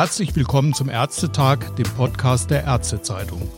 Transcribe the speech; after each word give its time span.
Herzlich 0.00 0.36
willkommen 0.36 0.74
zum 0.74 0.88
Ärztetag, 0.88 1.74
dem 1.74 1.88
Podcast 1.96 2.52
der 2.52 2.62
Ärztezeitung. 2.62 3.50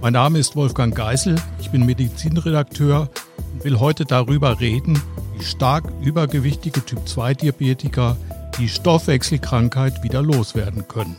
Mein 0.00 0.14
Name 0.14 0.38
ist 0.38 0.56
Wolfgang 0.56 0.96
Geisel, 0.96 1.36
ich 1.60 1.70
bin 1.70 1.84
Medizinredakteur 1.84 3.10
und 3.52 3.62
will 3.62 3.78
heute 3.78 4.06
darüber 4.06 4.58
reden, 4.58 4.98
wie 5.36 5.44
stark 5.44 5.84
übergewichtige 6.02 6.82
Typ-2-Diabetiker 6.82 8.16
die 8.58 8.70
Stoffwechselkrankheit 8.70 10.02
wieder 10.02 10.22
loswerden 10.22 10.88
können. 10.88 11.14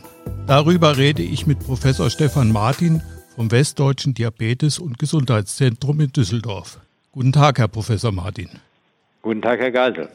Darüber 0.48 0.96
rede 0.96 1.22
ich 1.22 1.46
mit 1.46 1.60
Professor 1.60 2.10
Stefan 2.10 2.50
Martin 2.50 3.00
vom 3.36 3.52
Westdeutschen 3.52 4.12
Diabetes- 4.14 4.80
und 4.80 4.98
Gesundheitszentrum 4.98 6.00
in 6.00 6.10
Düsseldorf. 6.10 6.80
Guten 7.12 7.30
Tag, 7.30 7.60
Herr 7.60 7.68
Professor 7.68 8.10
Martin. 8.10 8.48
Guten 9.22 9.40
Tag, 9.40 9.60
Herr 9.60 9.70
Geisel. 9.70 10.08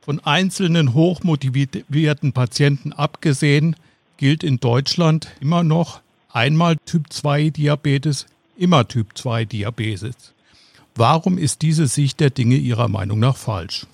Von 0.00 0.20
einzelnen 0.20 0.94
hochmotivierten 0.94 2.32
Patienten 2.32 2.94
abgesehen 2.94 3.76
gilt 4.16 4.42
in 4.42 4.58
Deutschland 4.58 5.28
immer 5.40 5.62
noch 5.62 6.00
einmal 6.32 6.76
Typ 6.84 7.12
2 7.12 7.50
Diabetes, 7.50 8.26
immer 8.56 8.86
Typ 8.88 9.16
2 9.16 9.44
Diabetes. 9.44 10.34
Warum 10.94 11.38
ist 11.38 11.62
diese 11.62 11.86
Sicht 11.86 12.20
der 12.20 12.30
Dinge 12.30 12.56
Ihrer 12.56 12.88
Meinung 12.88 13.18
nach 13.18 13.36
falsch? 13.36 13.86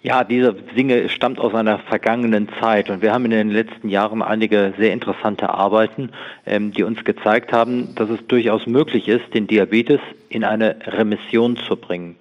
Ja, 0.00 0.22
diese 0.22 0.52
Dinge 0.54 1.08
stammt 1.08 1.40
aus 1.40 1.54
einer 1.54 1.80
vergangenen 1.80 2.48
Zeit 2.60 2.88
und 2.88 3.02
wir 3.02 3.12
haben 3.12 3.24
in 3.24 3.32
den 3.32 3.50
letzten 3.50 3.88
Jahren 3.88 4.22
einige 4.22 4.72
sehr 4.78 4.92
interessante 4.92 5.50
Arbeiten, 5.50 6.10
ähm, 6.46 6.72
die 6.72 6.84
uns 6.84 7.04
gezeigt 7.04 7.52
haben, 7.52 7.94
dass 7.96 8.08
es 8.08 8.24
durchaus 8.28 8.66
möglich 8.66 9.08
ist, 9.08 9.34
den 9.34 9.48
Diabetes 9.48 10.00
in 10.28 10.44
eine 10.44 10.76
Remission 10.86 11.56
zu 11.56 11.76
bringen. 11.76 12.16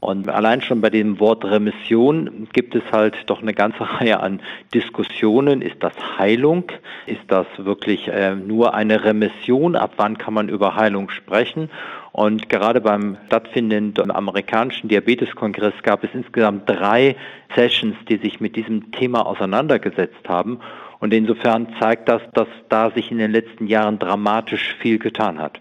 Und 0.00 0.28
allein 0.28 0.60
schon 0.60 0.80
bei 0.80 0.90
dem 0.90 1.18
Wort 1.18 1.44
Remission 1.44 2.46
gibt 2.52 2.76
es 2.76 2.84
halt 2.92 3.16
doch 3.26 3.42
eine 3.42 3.52
ganze 3.52 3.80
Reihe 4.00 4.20
an 4.20 4.40
Diskussionen. 4.72 5.60
Ist 5.60 5.82
das 5.82 5.92
Heilung? 6.18 6.70
Ist 7.06 7.24
das 7.26 7.46
wirklich 7.58 8.06
äh, 8.06 8.36
nur 8.36 8.74
eine 8.74 9.04
Remission? 9.04 9.74
Ab 9.74 9.94
wann 9.96 10.16
kann 10.16 10.34
man 10.34 10.48
über 10.48 10.76
Heilung 10.76 11.10
sprechen? 11.10 11.68
Und 12.12 12.48
gerade 12.48 12.80
beim 12.80 13.16
stattfindenden 13.26 14.12
amerikanischen 14.12 14.88
Diabeteskongress 14.88 15.74
gab 15.82 16.04
es 16.04 16.10
insgesamt 16.14 16.68
drei 16.68 17.16
Sessions, 17.56 17.96
die 18.08 18.18
sich 18.18 18.40
mit 18.40 18.54
diesem 18.54 18.92
Thema 18.92 19.26
auseinandergesetzt 19.26 20.28
haben. 20.28 20.60
Und 21.00 21.12
insofern 21.12 21.74
zeigt 21.80 22.08
das, 22.08 22.22
dass 22.34 22.48
da 22.68 22.90
sich 22.92 23.10
in 23.10 23.18
den 23.18 23.32
letzten 23.32 23.66
Jahren 23.66 23.98
dramatisch 23.98 24.76
viel 24.80 24.98
getan 24.98 25.40
hat. 25.40 25.60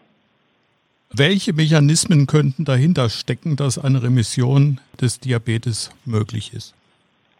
Welche 1.13 1.53
Mechanismen 1.53 2.27
könnten 2.27 2.65
dahinter 2.65 3.09
stecken, 3.09 3.55
dass 3.55 3.79
eine 3.79 4.03
Remission 4.03 4.79
des 5.01 5.19
Diabetes 5.19 5.91
möglich 6.05 6.53
ist? 6.53 6.73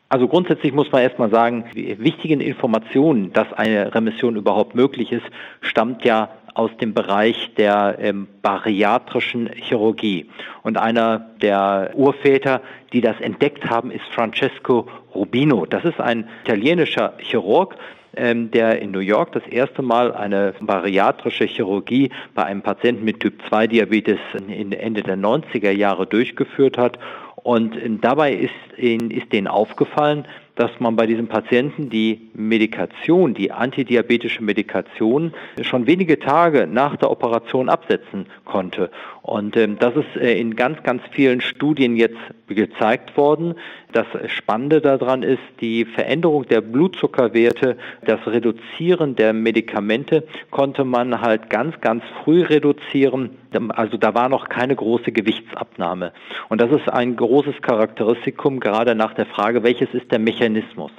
Also 0.10 0.28
grundsätzlich 0.28 0.72
muss 0.72 0.92
man 0.92 1.02
erstmal 1.02 1.30
sagen, 1.30 1.66
die 1.76 2.00
wichtigen 2.00 2.40
Informationen, 2.40 3.34
dass 3.34 3.52
eine 3.52 3.94
Remission 3.94 4.38
überhaupt 4.38 4.74
möglich 4.74 5.12
ist, 5.12 5.26
stammt 5.62 6.06
ja 6.06 6.30
aus 6.54 6.72
dem 6.82 6.94
Bereich 6.94 7.54
der 7.58 7.98
ähm, 8.00 8.28
bariatrischen 8.42 9.48
Chirurgie. 9.54 10.28
Und 10.64 10.78
einer 10.78 11.20
der 11.42 11.92
Urväter, 11.94 12.62
die 12.94 13.02
das 13.02 13.20
entdeckt 13.20 13.70
haben, 13.70 13.92
ist 13.92 14.06
Francesco 14.16 14.88
Rubino. 15.14 15.66
Das 15.66 15.84
ist 15.84 16.00
ein 16.00 16.28
italienischer 16.46 17.14
Chirurg, 17.20 17.76
der 18.18 18.82
in 18.82 18.92
New 18.92 19.00
York 19.00 19.32
das 19.32 19.46
erste 19.48 19.82
Mal 19.82 20.14
eine 20.14 20.54
bariatrische 20.60 21.46
Chirurgie 21.46 22.10
bei 22.34 22.44
einem 22.44 22.62
Patienten 22.62 23.06
mit 23.06 23.20
Typ 23.20 23.42
2 23.48 23.68
Diabetes 23.68 24.20
in 24.48 24.72
Ende 24.72 25.04
der 25.04 25.18
90er 25.18 25.72
Jahre 25.72 26.08
durchgeführt 26.08 26.78
hat. 26.78 26.98
Und 27.36 27.82
ähm, 27.82 28.02
dabei 28.02 28.34
ist, 28.34 28.52
ist 28.78 29.32
denen 29.32 29.48
aufgefallen, 29.48 30.26
dass 30.56 30.72
man 30.80 30.96
bei 30.96 31.06
diesem 31.06 31.28
Patienten 31.28 31.90
die 31.90 32.30
Medikation, 32.34 33.34
die 33.34 33.52
antidiabetische 33.52 34.44
Medikation 34.44 35.34
schon 35.62 35.86
wenige 35.86 36.20
Tage 36.20 36.68
nach 36.68 36.98
der 36.98 37.12
Operation 37.12 37.70
absetzen 37.70 38.26
konnte. 38.44 38.90
Und 39.28 39.58
ähm, 39.58 39.78
das 39.78 39.94
ist 39.94 40.16
äh, 40.16 40.40
in 40.40 40.56
ganz, 40.56 40.82
ganz 40.84 41.02
vielen 41.12 41.42
Studien 41.42 41.98
jetzt 41.98 42.16
gezeigt 42.48 43.18
worden. 43.18 43.56
Das 43.92 44.06
Spannende 44.28 44.80
daran 44.80 45.22
ist, 45.22 45.42
die 45.60 45.84
Veränderung 45.84 46.48
der 46.48 46.62
Blutzuckerwerte, 46.62 47.78
das 48.06 48.26
Reduzieren 48.26 49.16
der 49.16 49.34
Medikamente 49.34 50.24
konnte 50.50 50.86
man 50.86 51.22
halt 51.22 51.50
ganz, 51.50 51.80
ganz 51.82 52.04
früh 52.24 52.42
reduzieren. 52.44 53.32
Also 53.70 53.98
da 53.98 54.14
war 54.14 54.30
noch 54.30 54.50
keine 54.50 54.76
große 54.76 55.12
Gewichtsabnahme. 55.12 56.12
Und 56.50 56.62
das 56.62 56.72
ist 56.72 56.90
ein 56.90 57.16
großes 57.16 57.62
Charakteristikum, 57.62 58.60
gerade 58.60 58.94
nach 58.94 59.14
der 59.14 59.26
Frage, 59.26 59.64
welches 59.64 59.94
ist 59.94 60.12
der 60.12 60.20
Mechanismus. 60.20 60.92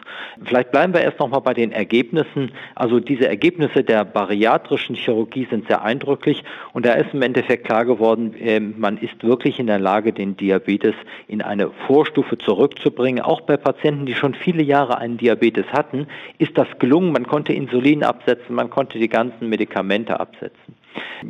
Vielleicht 0.44 0.71
bleiben 0.71 0.93
wir 0.93 1.03
erst 1.03 1.21
nochmal 1.21 1.43
bei 1.43 1.55
den 1.55 1.72
Ergebnissen. 1.72 2.53
Also 2.75 3.00
diese 3.00 3.28
Ergebnisse 3.28 3.84
der 3.84 4.05
bariatrischen 4.05 4.97
Chirurgie 4.97 5.47
sind 5.50 5.69
sehr 5.69 5.83
eindrücklich 5.83 6.43
und 6.72 6.84
da 6.84 6.94
ist 6.94 7.12
im 7.12 7.22
Endeffekt 7.22 7.65
klar 7.65 7.84
geworden, 7.84 8.18
ähm, 8.39 8.75
man 8.79 8.99
ist 8.99 9.23
wirklich 9.23 9.59
in 9.59 9.67
der 9.67 9.79
Lage, 9.79 10.12
den 10.12 10.37
Diabetes 10.37 10.95
in 11.27 11.43
eine 11.43 11.71
Vorstufe 11.87 12.37
zurückzubringen. 12.39 13.23
Auch 13.23 13.41
bei 13.43 13.56
Patienten, 13.56 14.06
die 14.06 14.15
schon 14.15 14.34
viele 14.34 14.62
Jahre 14.62 14.99
einen 14.99 15.17
Diabetes 15.17 15.67
hatten, 15.73 16.06
ist 16.39 16.56
das 16.56 16.69
gelungen. 16.79 17.12
Man 17.12 17.27
konnte 17.27 17.53
Insulin 17.53 18.03
absetzen, 18.03 18.55
man 18.55 18.71
konnte 18.71 18.99
die 18.99 19.09
ganzen 19.09 19.49
Medikamente 19.49 20.19
absetzen. 20.19 20.75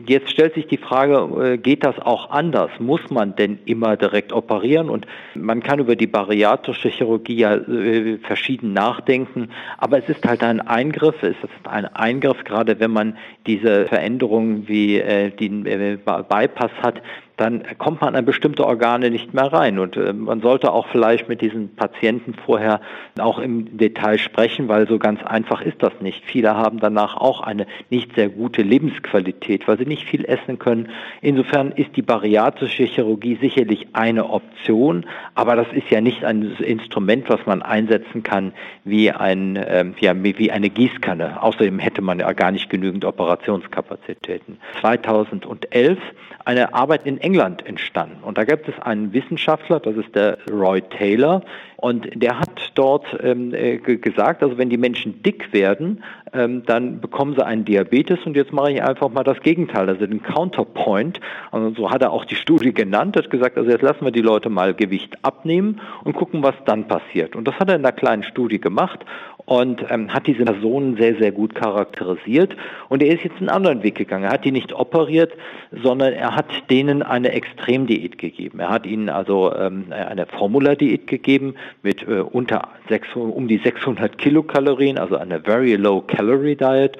Jetzt 0.06 0.30
stellt 0.30 0.54
sich 0.54 0.66
die 0.66 0.76
Frage, 0.76 1.52
äh, 1.54 1.58
geht 1.58 1.84
das 1.84 1.98
auch 1.98 2.30
anders? 2.30 2.70
Muss 2.78 3.00
man 3.10 3.34
denn 3.36 3.58
immer 3.64 3.96
direkt 3.96 4.32
operieren? 4.32 4.90
Und 4.90 5.06
man 5.34 5.62
kann 5.62 5.78
über 5.78 5.96
die 5.96 6.06
bariatrische 6.06 6.88
Chirurgie 6.88 7.36
ja 7.36 7.54
äh, 7.54 8.18
verschieden 8.18 8.72
nachdenken, 8.72 9.50
aber 9.78 9.98
es 9.98 10.08
ist 10.08 10.26
halt 10.26 10.42
ein 10.42 10.60
Eingriff, 10.60 11.22
es 11.22 11.36
ist 11.42 11.68
ein 11.68 11.86
Eingriff, 11.86 12.44
gerade 12.44 12.78
wenn 12.80 12.90
man 12.90 13.16
diese 13.46 13.86
Veränderungen 13.86 14.68
wie 14.68 14.98
äh, 14.98 15.30
den 15.30 15.64
Bypass 15.64 16.72
hat, 16.82 17.02
dann 17.38 17.62
kommt 17.78 18.00
man 18.00 18.16
an 18.16 18.24
bestimmte 18.24 18.66
Organe 18.66 19.10
nicht 19.10 19.32
mehr 19.32 19.52
rein. 19.52 19.78
Und 19.78 19.96
äh, 19.96 20.12
man 20.12 20.40
sollte 20.40 20.72
auch 20.72 20.88
vielleicht 20.88 21.28
mit 21.28 21.40
diesen 21.40 21.74
Patienten 21.74 22.34
vorher 22.34 22.80
auch 23.18 23.38
im 23.38 23.78
Detail 23.78 24.18
sprechen, 24.18 24.68
weil 24.68 24.88
so 24.88 24.98
ganz 24.98 25.22
einfach 25.22 25.62
ist 25.62 25.80
das 25.80 25.92
nicht. 26.00 26.24
Viele 26.24 26.56
haben 26.56 26.80
danach 26.80 27.16
auch 27.16 27.40
eine 27.40 27.66
nicht 27.90 28.14
sehr 28.16 28.28
gute 28.28 28.62
Lebensqualität, 28.62 29.68
weil 29.68 29.78
sie 29.78 29.86
nicht 29.86 30.04
viel 30.04 30.24
essen 30.24 30.58
können. 30.58 30.88
Insofern 31.22 31.70
ist 31.70 31.96
die 31.96 32.02
bariatrische 32.02 32.84
Chirurgie 32.84 33.38
sicherlich 33.40 33.86
eine 33.92 34.28
Option, 34.28 35.06
aber 35.36 35.54
das 35.54 35.68
ist 35.72 35.90
ja 35.90 36.00
nicht 36.00 36.24
ein 36.24 36.56
Instrument, 36.58 37.28
was 37.28 37.46
man 37.46 37.62
einsetzen 37.62 38.24
kann 38.24 38.52
wie, 38.84 39.12
ein, 39.12 39.54
äh, 39.54 39.84
ja, 40.00 40.12
wie 40.16 40.50
eine 40.50 40.70
Gießkanne. 40.70 41.40
Außerdem 41.40 41.78
hätte 41.78 42.02
man 42.02 42.18
ja 42.18 42.32
gar 42.32 42.50
nicht 42.50 42.68
genügend 42.68 43.04
Operationskapazitäten. 43.04 44.58
2011 44.80 45.98
eine 46.44 46.72
Arbeit 46.74 47.04
in 47.04 47.18
England 47.28 47.66
entstanden. 47.66 48.22
Und 48.22 48.38
da 48.38 48.44
gibt 48.44 48.68
es 48.68 48.78
einen 48.80 49.12
Wissenschaftler, 49.12 49.80
das 49.80 49.96
ist 49.96 50.14
der 50.14 50.38
Roy 50.50 50.80
Taylor, 50.80 51.42
und 51.76 52.08
der 52.14 52.40
hat 52.40 52.72
dort 52.74 53.04
ähm, 53.22 53.52
äh, 53.52 53.76
gesagt, 53.76 54.42
also 54.42 54.56
wenn 54.56 54.70
die 54.70 54.78
Menschen 54.78 55.22
dick 55.22 55.52
werden, 55.52 56.02
ähm, 56.32 56.62
dann 56.66 57.00
bekommen 57.00 57.34
sie 57.34 57.44
einen 57.44 57.64
Diabetes 57.64 58.18
und 58.24 58.36
jetzt 58.36 58.52
mache 58.52 58.72
ich 58.72 58.82
einfach 58.82 59.08
mal 59.08 59.24
das 59.24 59.40
Gegenteil, 59.40 59.88
also 59.88 60.06
den 60.06 60.22
Counterpoint. 60.22 61.20
Und 61.50 61.76
so 61.76 61.90
hat 61.90 62.02
er 62.02 62.12
auch 62.12 62.24
die 62.24 62.34
Studie 62.34 62.72
genannt, 62.72 63.16
hat 63.16 63.30
gesagt, 63.30 63.56
also 63.56 63.70
jetzt 63.70 63.82
lassen 63.82 64.04
wir 64.04 64.12
die 64.12 64.22
Leute 64.22 64.50
mal 64.50 64.74
Gewicht 64.74 65.16
abnehmen 65.22 65.80
und 66.04 66.14
gucken, 66.14 66.42
was 66.42 66.54
dann 66.64 66.88
passiert. 66.88 67.36
Und 67.36 67.46
das 67.46 67.54
hat 67.56 67.68
er 67.68 67.76
in 67.76 67.84
einer 67.84 67.92
kleinen 67.92 68.22
Studie 68.22 68.60
gemacht 68.60 69.04
und 69.48 69.82
ähm, 69.88 70.12
hat 70.12 70.26
diese 70.26 70.44
Personen 70.44 70.98
sehr, 70.98 71.16
sehr 71.16 71.32
gut 71.32 71.54
charakterisiert. 71.54 72.54
Und 72.90 73.02
er 73.02 73.14
ist 73.14 73.24
jetzt 73.24 73.38
einen 73.38 73.48
anderen 73.48 73.82
Weg 73.82 73.94
gegangen. 73.94 74.24
Er 74.24 74.32
hat 74.32 74.44
die 74.44 74.52
nicht 74.52 74.74
operiert, 74.74 75.32
sondern 75.72 76.12
er 76.12 76.36
hat 76.36 76.44
denen 76.68 77.02
eine 77.02 77.32
Extremdiät 77.32 78.18
gegeben. 78.18 78.60
Er 78.60 78.68
hat 78.68 78.84
ihnen 78.84 79.08
also 79.08 79.54
ähm, 79.54 79.86
eine 79.90 80.26
Formula-Diät 80.26 81.06
gegeben 81.06 81.54
mit 81.82 82.06
äh, 82.06 82.20
unter 82.20 82.68
600, 82.90 83.34
um 83.34 83.48
die 83.48 83.56
600 83.56 84.18
Kilokalorien, 84.18 84.98
also 84.98 85.16
eine 85.16 85.40
Very 85.40 85.76
Low 85.76 86.02
Calorie 86.18 86.56
Diet. 86.56 86.98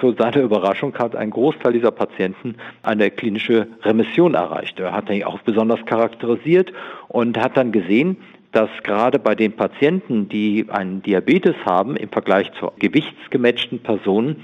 Zu 0.00 0.12
seiner 0.12 0.40
Überraschung 0.40 0.94
hat 0.94 1.14
ein 1.14 1.28
Großteil 1.28 1.74
dieser 1.74 1.90
Patienten 1.90 2.54
eine 2.82 3.10
klinische 3.10 3.66
Remission 3.82 4.32
erreicht. 4.32 4.80
Er 4.80 4.92
hat 4.92 5.10
ihn 5.10 5.24
auch 5.24 5.40
besonders 5.40 5.84
charakterisiert 5.84 6.72
und 7.08 7.36
hat 7.36 7.58
dann 7.58 7.70
gesehen, 7.70 8.16
dass 8.52 8.70
gerade 8.82 9.18
bei 9.18 9.34
den 9.34 9.52
Patienten, 9.52 10.30
die 10.30 10.64
einen 10.70 11.02
Diabetes 11.02 11.54
haben, 11.66 11.96
im 11.96 12.08
Vergleich 12.08 12.50
zu 12.58 12.72
gewichtsgematchten 12.78 13.80
Personen, 13.80 14.42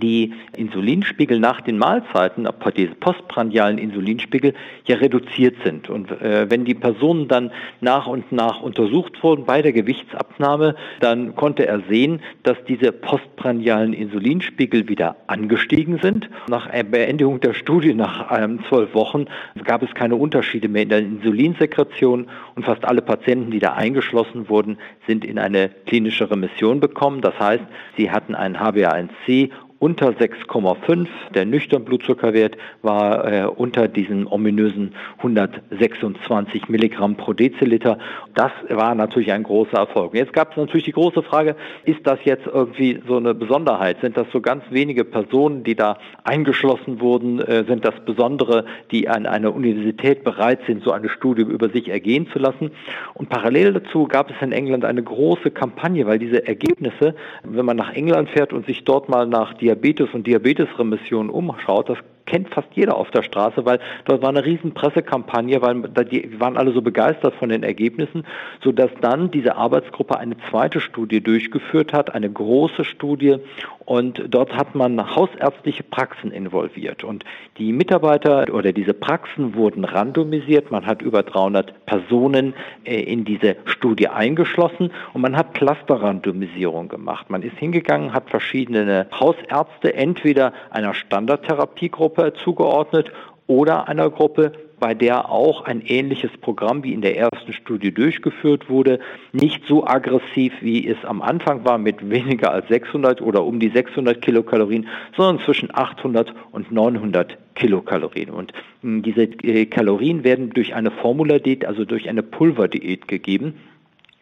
die 0.00 0.32
Insulinspiegel 0.56 1.38
nach 1.38 1.60
den 1.60 1.78
Mahlzeiten, 1.78 2.48
diese 2.76 2.94
postprandialen 2.94 3.78
Insulinspiegel, 3.78 4.54
ja 4.86 4.96
reduziert 4.96 5.56
sind. 5.64 5.88
Und 5.88 6.10
äh, 6.10 6.50
wenn 6.50 6.64
die 6.64 6.74
Personen 6.74 7.28
dann 7.28 7.50
nach 7.80 8.06
und 8.06 8.32
nach 8.32 8.60
untersucht 8.60 9.22
wurden 9.22 9.44
bei 9.44 9.62
der 9.62 9.72
Gewichtsabnahme, 9.72 10.76
dann 11.00 11.34
konnte 11.34 11.66
er 11.66 11.80
sehen, 11.88 12.20
dass 12.42 12.56
diese 12.68 12.92
postprandialen 12.92 13.92
Insulinspiegel 13.92 14.88
wieder 14.88 15.16
angestiegen 15.26 15.98
sind. 16.02 16.28
Nach 16.48 16.68
Beendigung 16.90 17.40
der 17.40 17.54
Studie 17.54 17.94
nach 17.94 18.30
ähm, 18.36 18.60
zwölf 18.68 18.94
Wochen 18.94 19.26
gab 19.64 19.82
es 19.82 19.94
keine 19.94 20.16
Unterschiede 20.16 20.68
mehr 20.68 20.82
in 20.82 20.88
der 20.88 20.98
Insulinsekretion 20.98 22.26
und 22.54 22.64
fast 22.64 22.84
alle 22.84 23.02
Patienten, 23.02 23.50
die 23.50 23.58
da 23.58 23.74
eingeschlossen 23.74 24.48
wurden, 24.48 24.78
sind 25.06 25.24
in 25.24 25.38
eine 25.38 25.70
klinische 25.86 26.30
Remission 26.30 26.80
bekommen. 26.80 27.20
Das 27.20 27.38
heißt, 27.38 27.64
sie 27.96 28.10
hatten 28.10 28.34
einen 28.34 28.56
HbA1c 28.56 29.50
unter 29.84 30.08
6,5. 30.08 31.08
Der 31.34 31.44
nüchtern 31.44 31.84
Blutzuckerwert 31.84 32.56
war 32.80 33.30
äh, 33.30 33.44
unter 33.44 33.86
diesen 33.86 34.26
ominösen 34.26 34.94
126 35.18 36.70
Milligramm 36.70 37.16
pro 37.16 37.34
Deziliter. 37.34 37.98
Das 38.34 38.50
war 38.70 38.94
natürlich 38.94 39.30
ein 39.30 39.42
großer 39.42 39.76
Erfolg. 39.76 40.14
Jetzt 40.14 40.32
gab 40.32 40.52
es 40.52 40.56
natürlich 40.56 40.84
die 40.86 40.92
große 40.92 41.22
Frage, 41.22 41.54
ist 41.84 42.00
das 42.04 42.18
jetzt 42.24 42.46
irgendwie 42.46 43.02
so 43.06 43.18
eine 43.18 43.34
Besonderheit? 43.34 43.98
Sind 44.00 44.16
das 44.16 44.26
so 44.32 44.40
ganz 44.40 44.64
wenige 44.70 45.04
Personen, 45.04 45.64
die 45.64 45.74
da 45.74 45.98
eingeschlossen 46.24 47.02
wurden? 47.02 47.40
Äh, 47.40 47.64
sind 47.68 47.84
das 47.84 47.94
Besondere, 48.06 48.64
die 48.90 49.10
an 49.10 49.26
einer 49.26 49.54
Universität 49.54 50.24
bereit 50.24 50.60
sind, 50.66 50.82
so 50.82 50.92
eine 50.92 51.10
Studie 51.10 51.42
über 51.42 51.68
sich 51.68 51.90
ergehen 51.90 52.26
zu 52.32 52.38
lassen? 52.38 52.70
Und 53.12 53.28
parallel 53.28 53.74
dazu 53.74 54.06
gab 54.06 54.30
es 54.30 54.36
in 54.40 54.52
England 54.52 54.86
eine 54.86 55.02
große 55.02 55.50
Kampagne, 55.50 56.06
weil 56.06 56.18
diese 56.18 56.48
Ergebnisse, 56.48 57.14
wenn 57.42 57.66
man 57.66 57.76
nach 57.76 57.92
England 57.92 58.30
fährt 58.30 58.54
und 58.54 58.64
sich 58.64 58.84
dort 58.84 59.10
mal 59.10 59.26
nach 59.26 59.52
Diabetes 59.52 59.73
Diabetes 59.74 60.14
und 60.14 60.26
Diabetesremission 60.26 61.30
umschaut, 61.30 61.88
das 61.88 61.98
kennt 62.26 62.48
fast 62.50 62.68
jeder 62.74 62.96
auf 62.96 63.10
der 63.10 63.22
Straße, 63.22 63.64
weil 63.64 63.80
dort 64.04 64.22
war 64.22 64.30
eine 64.30 64.44
riesen 64.44 64.72
Pressekampagne, 64.74 65.60
weil 65.62 65.82
die 66.04 66.40
waren 66.40 66.56
alle 66.56 66.72
so 66.72 66.82
begeistert 66.82 67.34
von 67.34 67.48
den 67.48 67.62
Ergebnissen, 67.62 68.26
so 68.62 68.72
dass 68.72 68.90
dann 69.00 69.30
diese 69.30 69.56
Arbeitsgruppe 69.56 70.18
eine 70.18 70.36
zweite 70.50 70.80
Studie 70.80 71.20
durchgeführt 71.20 71.92
hat, 71.92 72.14
eine 72.14 72.30
große 72.30 72.84
Studie. 72.84 73.36
Und 73.84 74.22
dort 74.28 74.56
hat 74.56 74.74
man 74.74 75.14
hausärztliche 75.14 75.82
Praxen 75.82 76.30
involviert. 76.30 77.04
Und 77.04 77.24
die 77.58 77.72
Mitarbeiter 77.72 78.46
oder 78.52 78.72
diese 78.72 78.94
Praxen 78.94 79.54
wurden 79.54 79.84
randomisiert, 79.84 80.70
man 80.70 80.86
hat 80.86 81.02
über 81.02 81.22
300 81.22 81.84
Personen 81.84 82.54
äh, 82.84 83.02
in 83.02 83.24
diese 83.26 83.56
Studie 83.66 84.08
eingeschlossen 84.08 84.90
und 85.12 85.20
man 85.20 85.36
hat 85.36 85.52
Clusterrandomisierung 85.52 86.88
gemacht. 86.88 87.28
Man 87.28 87.42
ist 87.42 87.58
hingegangen, 87.58 88.14
hat 88.14 88.30
verschiedene 88.30 89.06
Hausärzte 89.12 89.92
entweder 89.94 90.54
einer 90.70 90.94
Standardtherapiegruppe 90.94 92.13
Gruppe 92.14 92.32
zugeordnet 92.44 93.10
oder 93.46 93.88
einer 93.88 94.08
Gruppe, 94.08 94.52
bei 94.80 94.94
der 94.94 95.30
auch 95.30 95.64
ein 95.64 95.82
ähnliches 95.82 96.30
Programm 96.40 96.82
wie 96.84 96.92
in 96.92 97.00
der 97.00 97.16
ersten 97.16 97.52
Studie 97.52 97.92
durchgeführt 97.92 98.68
wurde, 98.68 99.00
nicht 99.32 99.64
so 99.66 99.86
aggressiv 99.86 100.52
wie 100.60 100.86
es 100.86 101.04
am 101.04 101.22
Anfang 101.22 101.64
war 101.64 101.78
mit 101.78 102.08
weniger 102.08 102.52
als 102.52 102.68
600 102.68 103.20
oder 103.20 103.44
um 103.44 103.60
die 103.60 103.70
600 103.70 104.20
Kilokalorien, 104.20 104.86
sondern 105.16 105.44
zwischen 105.44 105.74
800 105.74 106.34
und 106.52 106.70
900 106.70 107.36
Kilokalorien. 107.54 108.30
Und 108.30 108.52
hm, 108.82 109.02
diese 109.02 109.22
äh, 109.22 109.66
Kalorien 109.66 110.24
werden 110.24 110.50
durch 110.50 110.74
eine 110.74 110.90
Formuladiät, 110.90 111.64
also 111.64 111.84
durch 111.84 112.08
eine 112.08 112.22
Pulverdiät 112.22 113.08
gegeben. 113.08 113.54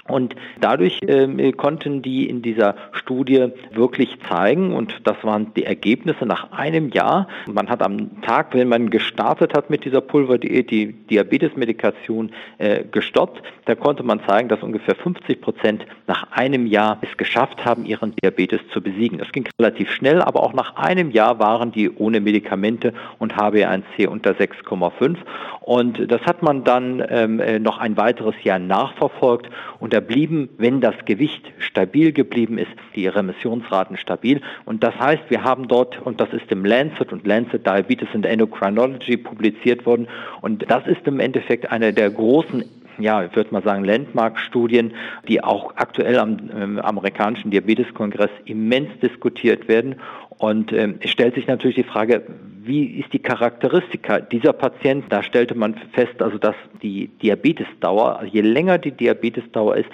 Und 0.08 0.34
dadurch 0.60 0.98
äh, 1.06 1.52
konnten 1.52 2.02
die 2.02 2.28
in 2.28 2.42
dieser 2.42 2.74
Studie 2.92 3.48
wirklich 3.72 4.18
zeigen, 4.28 4.74
und 4.74 4.94
das 5.04 5.16
waren 5.22 5.54
die 5.54 5.64
Ergebnisse 5.64 6.26
nach 6.26 6.50
einem 6.50 6.88
Jahr. 6.90 7.28
Man 7.46 7.68
hat 7.68 7.82
am 7.82 8.20
Tag, 8.22 8.52
wenn 8.52 8.68
man 8.68 8.90
gestartet 8.90 9.54
hat 9.54 9.70
mit 9.70 9.84
dieser 9.84 10.00
Pulverdiät, 10.00 10.70
die 10.72 10.92
Diabetesmedikation 10.92 12.32
äh, 12.58 12.82
gestoppt. 12.90 13.42
Da 13.66 13.76
konnte 13.76 14.02
man 14.02 14.20
zeigen, 14.26 14.48
dass 14.48 14.62
ungefähr 14.62 14.96
50 14.96 15.40
Prozent 15.40 15.86
nach 16.08 16.32
einem 16.32 16.66
Jahr 16.66 16.98
es 17.02 17.16
geschafft 17.16 17.64
haben, 17.64 17.84
ihren 17.84 18.16
Diabetes 18.16 18.60
zu 18.72 18.80
besiegen. 18.80 19.18
Das 19.18 19.30
ging 19.30 19.48
relativ 19.60 19.88
schnell, 19.92 20.20
aber 20.20 20.42
auch 20.42 20.52
nach 20.52 20.74
einem 20.74 21.12
Jahr 21.12 21.38
waren 21.38 21.70
die 21.70 21.88
ohne 21.88 22.20
Medikamente 22.20 22.92
und 23.20 23.36
HbA1c 23.36 24.08
unter 24.08 24.32
6,5. 24.32 25.16
Und 25.60 26.10
das 26.10 26.22
hat 26.22 26.42
man 26.42 26.64
dann 26.64 27.04
ähm, 27.08 27.38
äh, 27.38 27.60
noch 27.60 27.78
ein 27.78 27.96
weiteres 27.96 28.34
Jahr 28.42 28.58
nachverfolgt 28.58 29.48
und 29.78 29.91
da 29.92 30.00
blieben, 30.00 30.48
wenn 30.58 30.80
das 30.80 30.94
Gewicht 31.04 31.52
stabil 31.58 32.12
geblieben 32.12 32.58
ist, 32.58 32.72
die 32.96 33.06
Remissionsraten 33.06 33.96
stabil. 33.96 34.40
Und 34.64 34.82
das 34.82 34.94
heißt, 34.98 35.24
wir 35.28 35.44
haben 35.44 35.68
dort, 35.68 36.00
und 36.00 36.20
das 36.20 36.32
ist 36.32 36.50
im 36.50 36.64
Lancet 36.64 37.12
und 37.12 37.26
Lancet 37.26 37.66
Diabetes 37.66 38.08
and 38.14 38.26
Endocrinology 38.26 39.16
publiziert 39.16 39.84
worden, 39.84 40.08
und 40.40 40.70
das 40.70 40.86
ist 40.86 41.06
im 41.06 41.20
Endeffekt 41.20 41.70
eine 41.70 41.92
der 41.92 42.10
großen 42.10 42.64
ja, 43.02 43.24
ich 43.24 43.34
würde 43.36 43.52
mal 43.52 43.62
sagen, 43.62 43.84
Landmark-Studien, 43.84 44.94
die 45.28 45.42
auch 45.42 45.74
aktuell 45.76 46.18
am 46.18 46.38
äh, 46.50 46.80
amerikanischen 46.80 47.50
Diabeteskongress 47.50 48.30
immens 48.44 48.88
diskutiert 49.00 49.68
werden. 49.68 49.96
Und 50.38 50.72
ähm, 50.72 50.96
es 51.00 51.10
stellt 51.10 51.34
sich 51.34 51.46
natürlich 51.46 51.76
die 51.76 51.84
Frage, 51.84 52.22
wie 52.64 52.84
ist 52.84 53.12
die 53.12 53.18
Charakteristika 53.18 54.20
dieser 54.20 54.52
Patienten? 54.52 55.08
Da 55.08 55.22
stellte 55.22 55.56
man 55.56 55.74
fest, 55.92 56.22
also 56.22 56.38
dass 56.38 56.54
die 56.82 57.08
Diabetesdauer, 57.08 58.20
also 58.20 58.32
je 58.32 58.40
länger 58.40 58.78
die 58.78 58.92
Diabetesdauer 58.92 59.76
ist, 59.76 59.88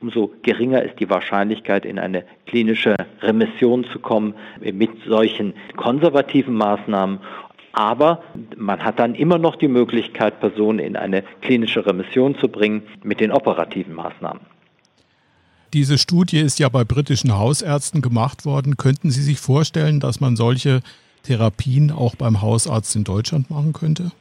umso 0.00 0.32
geringer 0.42 0.82
ist 0.82 0.98
die 1.00 1.10
Wahrscheinlichkeit, 1.10 1.84
in 1.84 1.98
eine 1.98 2.24
klinische 2.46 2.96
Remission 3.20 3.84
zu 3.84 3.98
kommen 3.98 4.34
mit 4.60 4.90
solchen 5.06 5.54
konservativen 5.76 6.54
Maßnahmen. 6.54 7.20
Aber 7.74 8.22
man 8.56 8.84
hat 8.84 9.00
dann 9.00 9.16
immer 9.16 9.36
noch 9.36 9.56
die 9.56 9.68
Möglichkeit, 9.68 10.40
Personen 10.40 10.78
in 10.78 10.96
eine 10.96 11.24
klinische 11.42 11.84
Remission 11.84 12.38
zu 12.38 12.48
bringen 12.48 12.82
mit 13.02 13.20
den 13.20 13.32
operativen 13.32 13.94
Maßnahmen. 13.94 14.40
Diese 15.72 15.98
Studie 15.98 16.38
ist 16.38 16.60
ja 16.60 16.68
bei 16.68 16.84
britischen 16.84 17.36
Hausärzten 17.36 18.00
gemacht 18.00 18.44
worden. 18.44 18.76
Könnten 18.76 19.10
Sie 19.10 19.22
sich 19.22 19.40
vorstellen, 19.40 19.98
dass 19.98 20.20
man 20.20 20.36
solche 20.36 20.82
Therapien 21.24 21.90
auch 21.90 22.14
beim 22.14 22.40
Hausarzt 22.40 22.94
in 22.94 23.02
Deutschland 23.02 23.50
machen 23.50 23.72
könnte? 23.72 24.12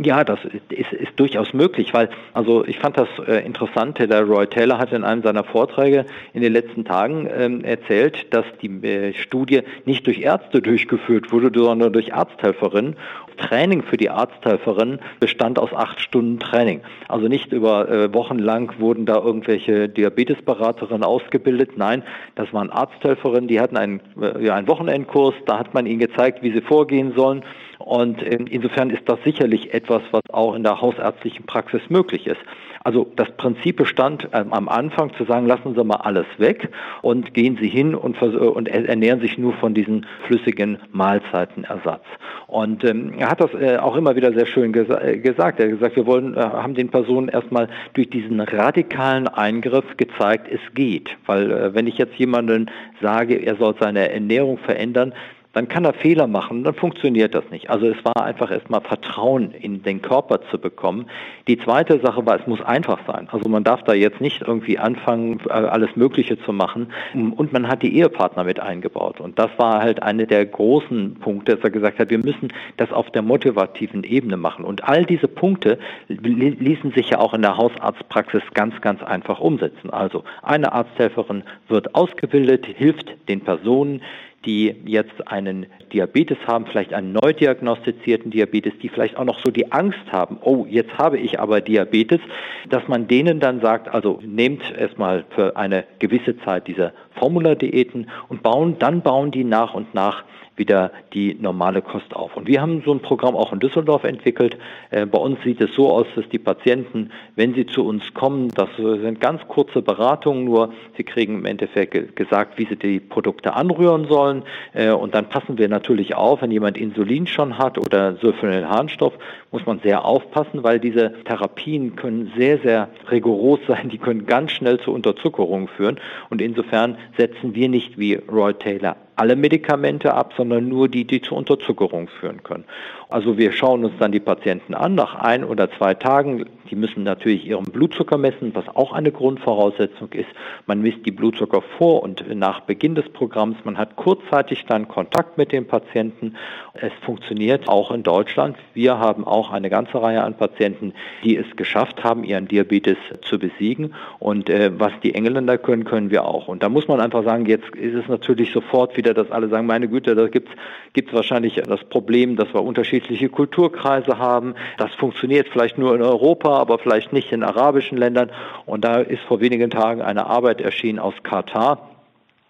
Ja, 0.00 0.22
das 0.22 0.38
ist, 0.44 0.92
ist, 0.92 1.12
durchaus 1.16 1.52
möglich, 1.52 1.92
weil, 1.92 2.08
also 2.32 2.64
ich 2.64 2.78
fand 2.78 2.96
das 2.96 3.08
äh, 3.26 3.44
interessant, 3.44 3.98
der 3.98 4.22
Roy 4.22 4.46
Taylor 4.46 4.78
hat 4.78 4.92
in 4.92 5.02
einem 5.02 5.22
seiner 5.22 5.42
Vorträge 5.42 6.06
in 6.32 6.42
den 6.42 6.52
letzten 6.52 6.84
Tagen 6.84 7.28
ähm, 7.36 7.64
erzählt, 7.64 8.32
dass 8.32 8.44
die 8.62 8.68
äh, 8.86 9.12
Studie 9.14 9.62
nicht 9.86 10.06
durch 10.06 10.20
Ärzte 10.20 10.62
durchgeführt 10.62 11.32
wurde, 11.32 11.50
sondern 11.52 11.92
durch 11.92 12.14
Arzthelferinnen. 12.14 12.94
Training 13.38 13.82
für 13.82 13.96
die 13.96 14.10
Arzthelferinnen 14.10 15.00
bestand 15.18 15.58
aus 15.58 15.72
acht 15.72 16.00
Stunden 16.00 16.38
Training. 16.38 16.80
Also 17.08 17.26
nicht 17.26 17.52
über 17.52 17.88
äh, 17.88 18.12
Wochen 18.12 18.38
wurden 18.78 19.06
da 19.06 19.16
irgendwelche 19.16 19.88
Diabetesberaterinnen 19.88 21.02
ausgebildet. 21.02 21.76
Nein, 21.76 22.02
das 22.34 22.52
waren 22.52 22.70
Arzthelferinnen, 22.70 23.48
die 23.48 23.60
hatten 23.60 23.76
einen, 23.76 24.00
äh, 24.20 24.44
ja, 24.44 24.54
einen 24.54 24.68
Wochenendkurs, 24.68 25.34
da 25.46 25.58
hat 25.58 25.74
man 25.74 25.86
ihnen 25.86 26.00
gezeigt, 26.00 26.42
wie 26.42 26.52
sie 26.52 26.60
vorgehen 26.60 27.14
sollen. 27.16 27.42
Und 27.88 28.22
ähm, 28.22 28.46
insofern 28.50 28.90
ist 28.90 29.08
das 29.08 29.18
sicherlich 29.24 29.72
etwas, 29.72 30.02
was 30.10 30.20
auch 30.30 30.54
in 30.54 30.62
der 30.62 30.78
hausärztlichen 30.82 31.46
Praxis 31.46 31.80
möglich 31.88 32.26
ist. 32.26 32.40
Also 32.84 33.10
das 33.16 33.30
Prinzip 33.38 33.78
bestand 33.78 34.28
ähm, 34.34 34.52
am 34.52 34.68
Anfang 34.68 35.14
zu 35.14 35.24
sagen, 35.24 35.46
lassen 35.46 35.74
Sie 35.74 35.82
mal 35.82 35.96
alles 35.96 36.26
weg 36.36 36.68
und 37.00 37.32
gehen 37.32 37.56
Sie 37.58 37.68
hin 37.68 37.94
und, 37.94 38.20
und 38.22 38.68
ernähren 38.68 39.20
sich 39.20 39.38
nur 39.38 39.54
von 39.54 39.72
diesen 39.72 40.04
flüssigen 40.26 40.76
Mahlzeitenersatz. 40.92 42.04
Und 42.46 42.84
ähm, 42.84 43.14
er 43.18 43.30
hat 43.30 43.40
das 43.40 43.54
äh, 43.54 43.78
auch 43.78 43.96
immer 43.96 44.16
wieder 44.16 44.34
sehr 44.34 44.46
schön 44.46 44.74
gesa 44.74 45.00
äh, 45.00 45.16
gesagt. 45.16 45.58
Er 45.58 45.66
hat 45.66 45.72
gesagt, 45.72 45.96
wir 45.96 46.04
wollen, 46.04 46.34
äh, 46.34 46.40
haben 46.40 46.74
den 46.74 46.90
Personen 46.90 47.28
erstmal 47.28 47.68
durch 47.94 48.10
diesen 48.10 48.40
radikalen 48.40 49.28
Eingriff 49.28 49.96
gezeigt, 49.96 50.48
es 50.52 50.60
geht. 50.74 51.08
Weil 51.24 51.50
äh, 51.50 51.74
wenn 51.74 51.86
ich 51.86 51.96
jetzt 51.96 52.16
jemanden 52.16 52.70
sage, 53.00 53.36
er 53.36 53.56
soll 53.56 53.74
seine 53.80 54.12
Ernährung 54.12 54.58
verändern, 54.58 55.14
dann 55.52 55.68
kann 55.68 55.84
er 55.84 55.94
Fehler 55.94 56.26
machen, 56.26 56.62
dann 56.62 56.74
funktioniert 56.74 57.34
das 57.34 57.44
nicht. 57.50 57.70
Also 57.70 57.86
es 57.86 57.96
war 58.04 58.24
einfach 58.24 58.50
erstmal 58.50 58.82
Vertrauen 58.82 59.52
in 59.52 59.82
den 59.82 60.02
Körper 60.02 60.40
zu 60.50 60.58
bekommen. 60.58 61.06
Die 61.46 61.58
zweite 61.58 62.00
Sache 62.00 62.24
war, 62.26 62.38
es 62.38 62.46
muss 62.46 62.60
einfach 62.60 63.00
sein. 63.06 63.28
Also 63.32 63.48
man 63.48 63.64
darf 63.64 63.82
da 63.82 63.94
jetzt 63.94 64.20
nicht 64.20 64.42
irgendwie 64.42 64.78
anfangen, 64.78 65.40
äh, 65.48 65.52
alles 65.52 65.96
Mögliche 65.96 66.38
zu 66.42 66.52
machen. 66.52 66.92
Und 67.14 67.52
man 67.52 67.66
hat 67.66 67.82
die 67.82 67.96
Ehepartner 67.96 68.44
mit 68.44 68.60
eingebaut. 68.60 69.20
Und 69.20 69.38
das 69.38 69.50
war 69.56 69.80
halt 69.80 70.02
eine 70.02 70.26
der 70.26 70.44
großen 70.44 71.14
Punkte, 71.14 71.56
dass 71.56 71.64
er 71.64 71.70
gesagt 71.70 71.98
hat, 71.98 72.10
wir 72.10 72.18
müssen 72.18 72.52
das 72.76 72.92
auf 72.92 73.10
der 73.10 73.22
motivativen 73.22 74.04
Ebene 74.04 74.36
machen. 74.36 74.64
Und 74.64 74.84
all 74.84 75.06
diese 75.06 75.28
Punkte 75.28 75.78
ließen 76.08 76.92
sich 76.92 77.10
ja 77.10 77.18
auch 77.18 77.32
in 77.32 77.42
der 77.42 77.56
Hausarztpraxis 77.56 78.42
ganz, 78.52 78.78
ganz 78.82 79.02
einfach 79.02 79.40
umsetzen. 79.40 79.90
Also 79.90 80.24
eine 80.42 80.72
Arzthelferin 80.72 81.42
wird 81.68 81.94
ausgebildet, 81.94 82.66
hilft 82.66 83.16
den 83.28 83.40
Personen, 83.40 84.02
die 84.44 84.74
jetzt 84.84 85.26
einen 85.26 85.66
Diabetes 85.92 86.38
haben, 86.46 86.66
vielleicht 86.66 86.94
einen 86.94 87.12
neu 87.12 87.32
diagnostizierten 87.32 88.30
Diabetes, 88.30 88.72
die 88.80 88.88
vielleicht 88.88 89.16
auch 89.16 89.24
noch 89.24 89.40
so 89.44 89.50
die 89.50 89.72
Angst 89.72 90.12
haben, 90.12 90.38
oh, 90.42 90.64
jetzt 90.68 90.96
habe 90.96 91.18
ich 91.18 91.40
aber 91.40 91.60
Diabetes, 91.60 92.20
dass 92.68 92.86
man 92.86 93.08
denen 93.08 93.40
dann 93.40 93.60
sagt, 93.60 93.88
also 93.88 94.20
nehmt 94.24 94.62
erstmal 94.76 95.24
für 95.30 95.56
eine 95.56 95.84
gewisse 95.98 96.38
Zeit 96.38 96.68
diese 96.68 96.92
Formula-Diäten 97.18 98.08
und 98.28 98.42
bauen, 98.42 98.76
dann 98.78 99.02
bauen 99.02 99.30
die 99.30 99.44
nach 99.44 99.74
und 99.74 99.92
nach 99.94 100.24
wieder 100.58 100.92
die 101.14 101.36
normale 101.40 101.82
Kost 101.82 102.14
auf. 102.14 102.36
Und 102.36 102.48
wir 102.48 102.60
haben 102.60 102.82
so 102.84 102.92
ein 102.92 103.00
Programm 103.00 103.36
auch 103.36 103.52
in 103.52 103.60
Düsseldorf 103.60 104.04
entwickelt. 104.04 104.56
Äh, 104.90 105.06
bei 105.06 105.18
uns 105.18 105.38
sieht 105.44 105.60
es 105.60 105.74
so 105.74 105.90
aus, 105.90 106.06
dass 106.14 106.28
die 106.28 106.38
Patienten, 106.38 107.10
wenn 107.36 107.54
sie 107.54 107.66
zu 107.66 107.84
uns 107.84 108.14
kommen, 108.14 108.48
das 108.54 108.68
sind 108.76 109.20
ganz 109.20 109.46
kurze 109.48 109.82
Beratungen 109.82 110.44
nur, 110.44 110.72
sie 110.96 111.04
kriegen 111.04 111.38
im 111.38 111.44
Endeffekt 111.46 112.16
gesagt, 112.16 112.58
wie 112.58 112.66
sie 112.66 112.76
die 112.76 113.00
Produkte 113.00 113.54
anrühren 113.54 114.06
sollen. 114.08 114.42
Äh, 114.72 114.90
und 114.90 115.14
dann 115.14 115.28
passen 115.28 115.58
wir 115.58 115.68
natürlich 115.68 116.14
auf, 116.14 116.42
wenn 116.42 116.50
jemand 116.50 116.76
Insulin 116.76 117.26
schon 117.26 117.58
hat 117.58 117.78
oder 117.78 118.16
Sulfonylharnstoff, 118.16 119.14
muss 119.50 119.64
man 119.66 119.80
sehr 119.80 120.04
aufpassen, 120.04 120.62
weil 120.62 120.78
diese 120.80 121.12
Therapien 121.24 121.96
können 121.96 122.32
sehr, 122.36 122.58
sehr 122.58 122.88
rigoros 123.10 123.60
sein. 123.66 123.88
Die 123.88 123.98
können 123.98 124.26
ganz 124.26 124.52
schnell 124.52 124.78
zur 124.80 124.94
Unterzuckerung 124.94 125.68
führen. 125.68 125.98
Und 126.30 126.42
insofern 126.42 126.98
setzen 127.16 127.54
wir 127.54 127.68
nicht 127.68 127.98
wie 127.98 128.14
Roy 128.14 128.54
Taylor 128.54 128.96
alle 129.18 129.36
Medikamente 129.36 130.14
ab, 130.14 130.32
sondern 130.36 130.68
nur 130.68 130.88
die, 130.88 131.04
die 131.04 131.20
zur 131.20 131.38
Unterzuckerung 131.38 132.08
führen 132.20 132.42
können. 132.42 132.64
Also 133.08 133.36
wir 133.36 133.52
schauen 133.52 133.84
uns 133.84 133.94
dann 133.98 134.12
die 134.12 134.20
Patienten 134.20 134.74
an 134.74 134.94
nach 134.94 135.14
ein 135.16 135.44
oder 135.44 135.70
zwei 135.72 135.94
Tagen. 135.94 136.46
Die 136.70 136.76
müssen 136.76 137.02
natürlich 137.02 137.46
ihren 137.46 137.64
Blutzucker 137.64 138.18
messen, 138.18 138.54
was 138.54 138.68
auch 138.68 138.92
eine 138.92 139.12
Grundvoraussetzung 139.12 140.12
ist. 140.12 140.28
Man 140.66 140.82
misst 140.82 141.04
die 141.06 141.10
Blutzucker 141.10 141.62
vor 141.78 142.02
und 142.02 142.24
nach 142.34 142.60
Beginn 142.60 142.94
des 142.94 143.08
Programms. 143.08 143.56
Man 143.64 143.78
hat 143.78 143.96
kurzzeitig 143.96 144.64
dann 144.66 144.88
Kontakt 144.88 145.38
mit 145.38 145.52
dem 145.52 145.66
Patienten. 145.66 146.36
Es 146.74 146.92
funktioniert 147.04 147.68
auch 147.68 147.90
in 147.90 148.02
Deutschland. 148.02 148.56
Wir 148.74 148.98
haben 148.98 149.24
auch 149.24 149.50
eine 149.50 149.70
ganze 149.70 150.00
Reihe 150.00 150.22
an 150.22 150.36
Patienten, 150.36 150.92
die 151.24 151.36
es 151.36 151.46
geschafft 151.56 152.04
haben, 152.04 152.24
ihren 152.24 152.48
Diabetes 152.48 152.96
zu 153.22 153.38
besiegen. 153.38 153.94
Und 154.18 154.50
äh, 154.50 154.70
was 154.78 154.92
die 155.02 155.14
Engländer 155.14 155.58
können, 155.58 155.84
können 155.84 156.10
wir 156.10 156.24
auch. 156.24 156.48
Und 156.48 156.62
da 156.62 156.68
muss 156.68 156.88
man 156.88 157.00
einfach 157.00 157.24
sagen, 157.24 157.46
jetzt 157.46 157.74
ist 157.76 157.94
es 157.94 158.08
natürlich 158.08 158.52
sofort 158.52 158.96
wieder, 158.96 159.14
dass 159.14 159.30
alle 159.30 159.48
sagen, 159.48 159.66
meine 159.66 159.88
Güte, 159.88 160.14
da 160.14 160.28
gibt 160.28 160.48
es 160.94 161.12
wahrscheinlich 161.12 161.54
das 161.54 161.84
Problem, 161.84 162.36
dass 162.36 162.52
wir 162.52 162.62
unterschiedliche 162.62 163.28
Kulturkreise 163.28 164.18
haben. 164.18 164.54
Das 164.76 164.92
funktioniert 164.94 165.48
vielleicht 165.48 165.78
nur 165.78 165.94
in 165.94 166.02
Europa, 166.02 166.57
aber 166.58 166.78
vielleicht 166.78 167.12
nicht 167.12 167.32
in 167.32 167.42
arabischen 167.42 167.98
Ländern. 167.98 168.30
Und 168.66 168.84
da 168.84 168.96
ist 168.96 169.22
vor 169.22 169.40
wenigen 169.40 169.70
Tagen 169.70 170.02
eine 170.02 170.26
Arbeit 170.26 170.60
erschienen 170.60 170.98
aus 170.98 171.14
Katar 171.22 171.88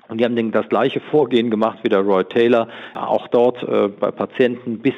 und 0.09 0.19
die 0.19 0.25
haben 0.25 0.53
das 0.53 0.69
gleiche 0.69 1.01
Vorgehen 1.01 1.51
gemacht 1.51 1.81
wie 1.83 1.91
der 1.91 2.01
Roy 2.01 2.25
Taylor, 2.25 2.69
auch 2.95 3.29
dort 3.29 3.63
äh, 3.63 3.89
bei 3.89 4.11
Patienten 4.11 4.79
bis 4.79 4.95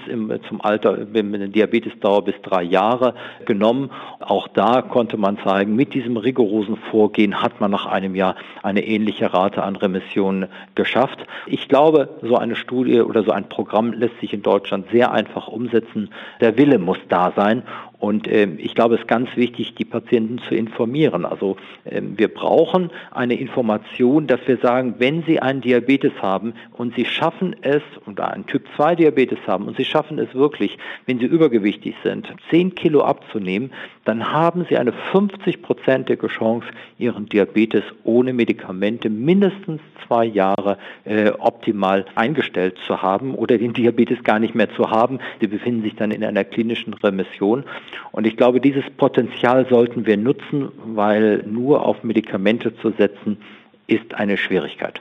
zum 0.48 0.60
Alter, 0.60 0.98
mit 0.98 1.34
einer 1.34 1.48
Diabetesdauer 1.48 2.24
bis 2.24 2.36
drei 2.42 2.62
Jahre 2.62 3.14
genommen. 3.44 3.90
Auch 4.20 4.46
da 4.46 4.82
konnte 4.82 5.16
man 5.16 5.36
zeigen, 5.38 5.74
mit 5.74 5.94
diesem 5.94 6.16
rigorosen 6.16 6.76
Vorgehen 6.76 7.42
hat 7.42 7.60
man 7.60 7.72
nach 7.72 7.86
einem 7.86 8.14
Jahr 8.14 8.36
eine 8.62 8.86
ähnliche 8.86 9.34
Rate 9.34 9.64
an 9.64 9.74
Remissionen 9.74 10.48
geschafft. 10.76 11.26
Ich 11.46 11.68
glaube, 11.68 12.08
so 12.22 12.36
eine 12.36 12.54
Studie 12.54 13.00
oder 13.00 13.24
so 13.24 13.32
ein 13.32 13.48
Programm 13.48 13.92
lässt 13.92 14.20
sich 14.20 14.32
in 14.32 14.42
Deutschland 14.42 14.86
sehr 14.92 15.10
einfach 15.10 15.48
umsetzen. 15.48 16.10
Der 16.40 16.56
Wille 16.56 16.78
muss 16.78 16.98
da 17.08 17.32
sein 17.34 17.64
und 18.00 18.26
äh, 18.26 18.48
ich 18.56 18.74
glaube, 18.74 18.94
es 18.94 19.02
ist 19.02 19.08
ganz 19.08 19.28
wichtig, 19.36 19.74
die 19.74 19.84
Patienten 19.84 20.38
zu 20.48 20.54
informieren. 20.54 21.26
Also 21.26 21.56
äh, 21.84 22.00
wir 22.02 22.28
brauchen 22.28 22.90
eine 23.10 23.34
Information, 23.34 24.26
dass 24.26 24.40
wir 24.46 24.56
sagen, 24.56 24.94
wenn 24.98 25.22
Sie 25.24 25.40
einen 25.40 25.60
Diabetes 25.60 26.12
haben 26.20 26.54
und 26.72 26.94
Sie 26.96 27.04
schaffen 27.04 27.54
es, 27.60 27.82
oder 28.06 28.32
einen 28.32 28.46
Typ 28.46 28.64
2 28.76 28.96
Diabetes 28.96 29.38
haben 29.46 29.66
und 29.66 29.76
Sie 29.76 29.84
schaffen 29.84 30.18
es 30.18 30.34
wirklich, 30.34 30.78
wenn 31.04 31.18
Sie 31.18 31.26
übergewichtig 31.26 31.94
sind, 32.02 32.26
10 32.48 32.74
Kilo 32.74 33.02
abzunehmen, 33.02 33.70
dann 34.06 34.32
haben 34.32 34.64
Sie 34.68 34.78
eine 34.78 34.92
50-prozentige 35.12 36.28
Chance, 36.28 36.66
Ihren 36.98 37.26
Diabetes 37.26 37.84
ohne 38.04 38.32
Medikamente 38.32 39.10
mindestens 39.10 39.82
zwei 40.06 40.24
Jahre 40.24 40.78
äh, 41.04 41.30
optimal 41.38 42.04
eingestellt 42.14 42.76
zu 42.86 43.02
haben 43.02 43.34
oder 43.34 43.58
den 43.58 43.74
Diabetes 43.74 44.24
gar 44.24 44.38
nicht 44.38 44.54
mehr 44.54 44.74
zu 44.74 44.90
haben. 44.90 45.20
Sie 45.40 45.46
befinden 45.46 45.82
sich 45.82 45.94
dann 45.94 46.10
in 46.10 46.24
einer 46.24 46.44
klinischen 46.44 46.94
Remission. 46.94 47.64
Und 48.12 48.26
ich 48.26 48.36
glaube, 48.36 48.60
dieses 48.60 48.84
Potenzial 48.96 49.66
sollten 49.68 50.06
wir 50.06 50.16
nutzen, 50.16 50.68
weil 50.84 51.44
nur 51.46 51.84
auf 51.84 52.02
Medikamente 52.02 52.76
zu 52.76 52.92
setzen, 52.96 53.38
ist 53.86 54.14
eine 54.14 54.36
Schwierigkeit. 54.36 55.00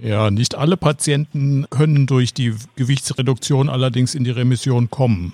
Ja, 0.00 0.30
nicht 0.30 0.54
alle 0.54 0.76
Patienten 0.76 1.66
können 1.70 2.06
durch 2.06 2.32
die 2.32 2.54
Gewichtsreduktion 2.76 3.68
allerdings 3.68 4.14
in 4.14 4.24
die 4.24 4.30
Remission 4.30 4.90
kommen. 4.90 5.32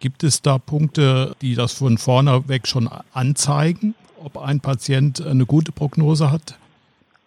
Gibt 0.00 0.24
es 0.24 0.42
da 0.42 0.58
Punkte, 0.58 1.36
die 1.40 1.54
das 1.54 1.74
von 1.74 1.96
vorne 1.96 2.48
weg 2.48 2.66
schon 2.66 2.90
anzeigen, 3.12 3.94
ob 4.22 4.38
ein 4.38 4.60
Patient 4.60 5.24
eine 5.24 5.46
gute 5.46 5.70
Prognose 5.70 6.30
hat? 6.30 6.58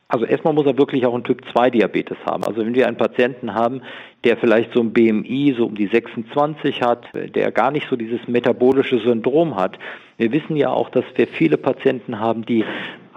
Also 0.10 0.26
erstmal 0.26 0.54
muss 0.54 0.66
er 0.66 0.78
wirklich 0.78 1.06
auch 1.06 1.14
einen 1.14 1.26
Typ 1.26 1.42
2 1.52 1.70
Diabetes 1.70 2.18
haben. 2.26 2.44
Also 2.46 2.62
wenn 2.66 2.74
wir 2.74 2.88
einen 2.88 2.96
Patienten 2.96 3.54
haben, 3.54 3.82
der 4.24 4.38
vielleicht 4.38 4.74
so 4.74 4.80
ein 4.80 4.94
BMI 4.94 5.56
so 5.58 5.66
um 5.66 5.76
die 5.76 5.88
26 5.88 6.82
hat, 6.82 7.08
der 7.14 7.52
gar 7.52 7.72
nicht 7.72 7.88
so 7.90 7.98
dieses 7.98 8.26
metabolische 8.28 9.00
Syndrom 9.00 9.58
hat. 9.58 9.78
Wir 10.18 10.32
wissen 10.32 10.56
ja 10.56 10.70
auch, 10.70 10.90
dass 10.90 11.04
wir 11.16 11.28
viele 11.28 11.58
Patienten 11.58 12.20
haben, 12.20 12.46
die 12.46 12.64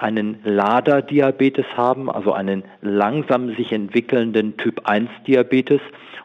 einen 0.00 0.38
Lader-Diabetes 0.44 1.66
haben, 1.76 2.10
also 2.10 2.32
einen 2.32 2.64
langsam 2.80 3.54
sich 3.54 3.72
entwickelnden 3.72 4.56
Typ 4.56 4.88
1 4.88 5.10
Diabetes. 5.26 5.80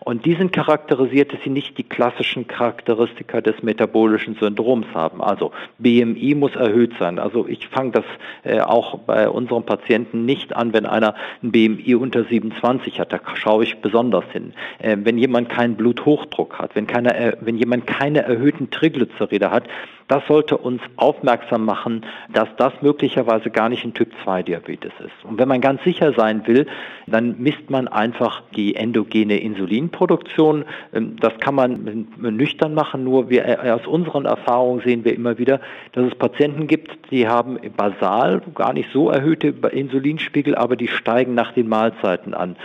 Und 0.05 0.23
die 0.25 0.35
sind 0.35 0.53
charakterisiert, 0.53 1.33
dass 1.33 1.41
sie 1.43 1.49
nicht 1.49 1.79
die 1.79 1.83
klassischen 1.83 2.45
Charakteristika 2.45 3.41
des 3.41 3.63
metabolischen 3.63 4.35
Syndroms 4.35 4.85
haben. 4.93 5.19
Also 5.19 5.51
BMI 5.79 6.35
muss 6.35 6.55
erhöht 6.55 6.93
sein. 6.99 7.17
Also 7.17 7.47
ich 7.47 7.67
fange 7.69 7.91
das 7.91 8.05
äh, 8.43 8.59
auch 8.59 8.99
bei 8.99 9.27
unseren 9.27 9.65
Patienten 9.65 10.23
nicht 10.25 10.55
an, 10.55 10.73
wenn 10.73 10.85
einer 10.85 11.15
ein 11.41 11.51
BMI 11.51 11.95
unter 11.95 12.23
27 12.23 12.99
hat. 12.99 13.13
Da 13.13 13.19
schaue 13.33 13.63
ich 13.63 13.77
besonders 13.77 14.25
hin. 14.31 14.53
Äh, 14.77 14.95
wenn 14.99 15.17
jemand 15.17 15.49
keinen 15.49 15.75
Bluthochdruck 15.75 16.59
hat, 16.59 16.75
wenn, 16.75 16.85
keine, 16.85 17.15
äh, 17.17 17.37
wenn 17.41 17.57
jemand 17.57 17.87
keine 17.87 18.21
erhöhten 18.21 18.69
Triglyceride 18.69 19.49
hat, 19.49 19.63
das 20.07 20.25
sollte 20.27 20.57
uns 20.57 20.81
aufmerksam 20.97 21.65
machen, 21.65 22.05
dass 22.31 22.47
das 22.57 22.73
möglicherweise 22.81 23.49
gar 23.49 23.69
nicht 23.69 23.83
ein 23.83 23.93
Typ 23.93 24.11
2 24.23 24.43
Diabetes 24.43 24.91
ist. 24.99 25.25
Und 25.25 25.39
wenn 25.39 25.47
man 25.47 25.61
ganz 25.61 25.83
sicher 25.83 26.13
sein 26.13 26.45
will, 26.45 26.67
dann 27.07 27.35
misst 27.39 27.69
man 27.69 27.87
einfach 27.87 28.43
die 28.55 28.75
endogene 28.75 29.39
Insulinproduktion. 29.39 30.65
Ähm, 30.93 31.15
das 31.19 31.33
kann 31.39 31.55
man 31.55 32.07
nüchtern 32.17 32.73
machen, 32.73 33.03
nur 33.03 33.29
wir, 33.29 33.45
äh, 33.45 33.71
aus 33.71 33.87
unseren 33.87 34.25
Erfahrungen 34.25 34.81
sehen 34.81 35.03
wir 35.05 35.13
immer 35.15 35.37
wieder, 35.37 35.59
dass 35.93 36.05
es 36.05 36.15
Patienten 36.15 36.67
gibt, 36.67 37.11
die 37.11 37.27
haben 37.27 37.57
basal 37.75 38.41
gar 38.53 38.73
nicht 38.73 38.89
so 38.91 39.09
erhöhte 39.09 39.47
Insulinspiegel, 39.71 40.55
aber 40.55 40.75
die 40.75 40.87
steigen 40.87 41.33
nach 41.33 41.51
den 41.53 41.67
Mahlzeiten 41.67 42.33
an. 42.33 42.55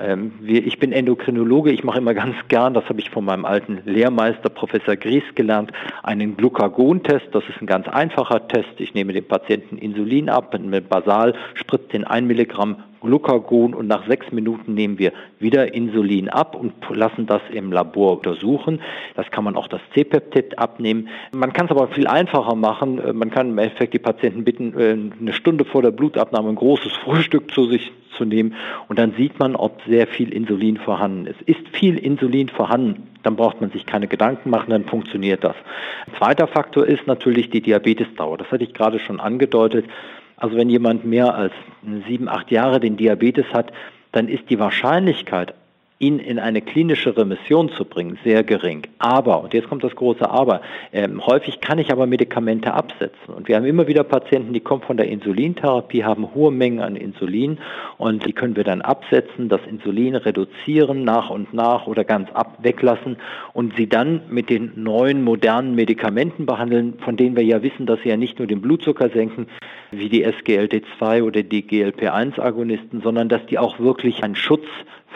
Ähm, 0.00 0.32
ich 0.46 0.78
bin 0.78 0.92
Endokrinologe, 0.92 1.70
ich 1.70 1.84
mache 1.84 1.98
immer 1.98 2.14
ganz 2.14 2.36
gern, 2.48 2.74
das 2.74 2.84
habe 2.88 3.00
ich 3.00 3.10
von 3.10 3.24
meinem 3.24 3.44
alten 3.44 3.80
Lehrmeister 3.84 4.48
Professor 4.48 4.96
Gries 4.96 5.24
gelernt, 5.34 5.72
einen 6.02 6.36
Glucagon-Test. 6.36 7.26
Das 7.32 7.44
ist 7.48 7.60
ein 7.60 7.66
ganz 7.66 7.88
einfacher 7.88 8.46
Test. 8.48 8.68
Ich 8.78 8.94
nehme 8.94 9.12
dem 9.12 9.26
Patienten 9.26 9.78
Insulin 9.78 10.28
ab 10.28 10.58
mit 10.58 10.88
Basal, 10.88 11.34
spritze 11.54 11.88
den 11.88 12.04
1 12.04 12.26
Milligramm 12.26 12.76
Glucagon 13.00 13.74
und 13.74 13.86
nach 13.86 14.06
sechs 14.08 14.30
Minuten 14.32 14.74
nehmen 14.74 14.98
wir 14.98 15.12
wieder 15.38 15.72
Insulin 15.72 16.28
ab 16.28 16.56
und 16.56 16.72
lassen 16.90 17.26
das 17.26 17.42
im 17.52 17.70
Labor 17.70 18.16
untersuchen. 18.16 18.80
Das 19.14 19.30
kann 19.30 19.44
man 19.44 19.56
auch 19.56 19.68
das 19.68 19.80
C-Peptid 19.94 20.58
abnehmen. 20.58 21.08
Man 21.32 21.52
kann 21.52 21.66
es 21.66 21.70
aber 21.70 21.88
viel 21.88 22.06
einfacher 22.06 22.56
machen. 22.56 23.00
Man 23.16 23.30
kann 23.30 23.50
im 23.50 23.58
Endeffekt 23.58 23.94
die 23.94 23.98
Patienten 23.98 24.44
bitten, 24.44 24.78
äh, 24.78 24.96
eine 25.20 25.32
Stunde 25.32 25.64
vor 25.64 25.82
der 25.82 25.92
Blutabnahme 25.92 26.48
ein 26.48 26.56
großes 26.56 26.92
Frühstück 27.04 27.52
zu 27.52 27.66
sich 27.66 27.92
zu 28.18 28.26
nehmen 28.26 28.54
und 28.88 28.98
dann 28.98 29.12
sieht 29.12 29.38
man, 29.38 29.56
ob 29.56 29.80
sehr 29.86 30.06
viel 30.06 30.32
Insulin 30.32 30.76
vorhanden 30.76 31.26
ist. 31.26 31.40
Ist 31.42 31.66
viel 31.72 31.96
Insulin 31.96 32.48
vorhanden, 32.48 33.08
dann 33.22 33.36
braucht 33.36 33.60
man 33.62 33.70
sich 33.70 33.86
keine 33.86 34.08
Gedanken 34.08 34.50
machen, 34.50 34.70
dann 34.70 34.84
funktioniert 34.84 35.42
das. 35.42 35.56
Ein 36.06 36.14
zweiter 36.18 36.46
Faktor 36.46 36.86
ist 36.86 37.06
natürlich 37.06 37.48
die 37.48 37.62
Diabetesdauer. 37.62 38.36
Das 38.36 38.50
hatte 38.50 38.64
ich 38.64 38.74
gerade 38.74 38.98
schon 38.98 39.20
angedeutet. 39.20 39.86
Also 40.36 40.56
wenn 40.56 40.68
jemand 40.68 41.04
mehr 41.04 41.34
als 41.34 41.52
sieben, 42.06 42.28
acht 42.28 42.50
Jahre 42.50 42.80
den 42.80 42.96
Diabetes 42.96 43.46
hat, 43.52 43.72
dann 44.12 44.28
ist 44.28 44.50
die 44.50 44.58
Wahrscheinlichkeit, 44.58 45.54
ihn 46.00 46.20
in 46.20 46.38
eine 46.38 46.62
klinische 46.62 47.16
Remission 47.16 47.70
zu 47.70 47.84
bringen, 47.84 48.18
sehr 48.22 48.44
gering. 48.44 48.82
Aber, 48.98 49.42
und 49.42 49.52
jetzt 49.52 49.68
kommt 49.68 49.82
das 49.82 49.96
große 49.96 50.30
Aber, 50.30 50.60
ähm, 50.92 51.26
häufig 51.26 51.60
kann 51.60 51.78
ich 51.78 51.90
aber 51.90 52.06
Medikamente 52.06 52.72
absetzen. 52.72 53.34
Und 53.34 53.48
wir 53.48 53.56
haben 53.56 53.64
immer 53.64 53.88
wieder 53.88 54.04
Patienten, 54.04 54.52
die 54.52 54.60
kommen 54.60 54.82
von 54.82 54.96
der 54.96 55.08
Insulintherapie, 55.08 56.04
haben 56.04 56.34
hohe 56.34 56.52
Mengen 56.52 56.80
an 56.80 56.94
Insulin 56.94 57.58
und 57.96 58.24
die 58.26 58.32
können 58.32 58.54
wir 58.54 58.62
dann 58.62 58.80
absetzen, 58.80 59.48
das 59.48 59.60
Insulin 59.68 60.14
reduzieren 60.14 61.02
nach 61.02 61.30
und 61.30 61.52
nach 61.52 61.88
oder 61.88 62.04
ganz 62.04 62.30
ab 62.32 62.58
weglassen 62.62 63.16
und 63.52 63.74
sie 63.76 63.88
dann 63.88 64.22
mit 64.28 64.50
den 64.50 64.72
neuen 64.76 65.24
modernen 65.24 65.74
Medikamenten 65.74 66.46
behandeln, 66.46 66.94
von 67.00 67.16
denen 67.16 67.36
wir 67.36 67.44
ja 67.44 67.62
wissen, 67.62 67.86
dass 67.86 68.00
sie 68.02 68.08
ja 68.10 68.16
nicht 68.16 68.38
nur 68.38 68.46
den 68.46 68.60
Blutzucker 68.60 69.08
senken, 69.10 69.48
wie 69.90 70.08
die 70.08 70.24
SGLT2 70.24 71.22
oder 71.22 71.42
die 71.42 71.62
GLP1-Agonisten, 71.62 73.00
sondern 73.00 73.28
dass 73.28 73.44
die 73.46 73.58
auch 73.58 73.80
wirklich 73.80 74.22
einen 74.22 74.36
Schutz 74.36 74.66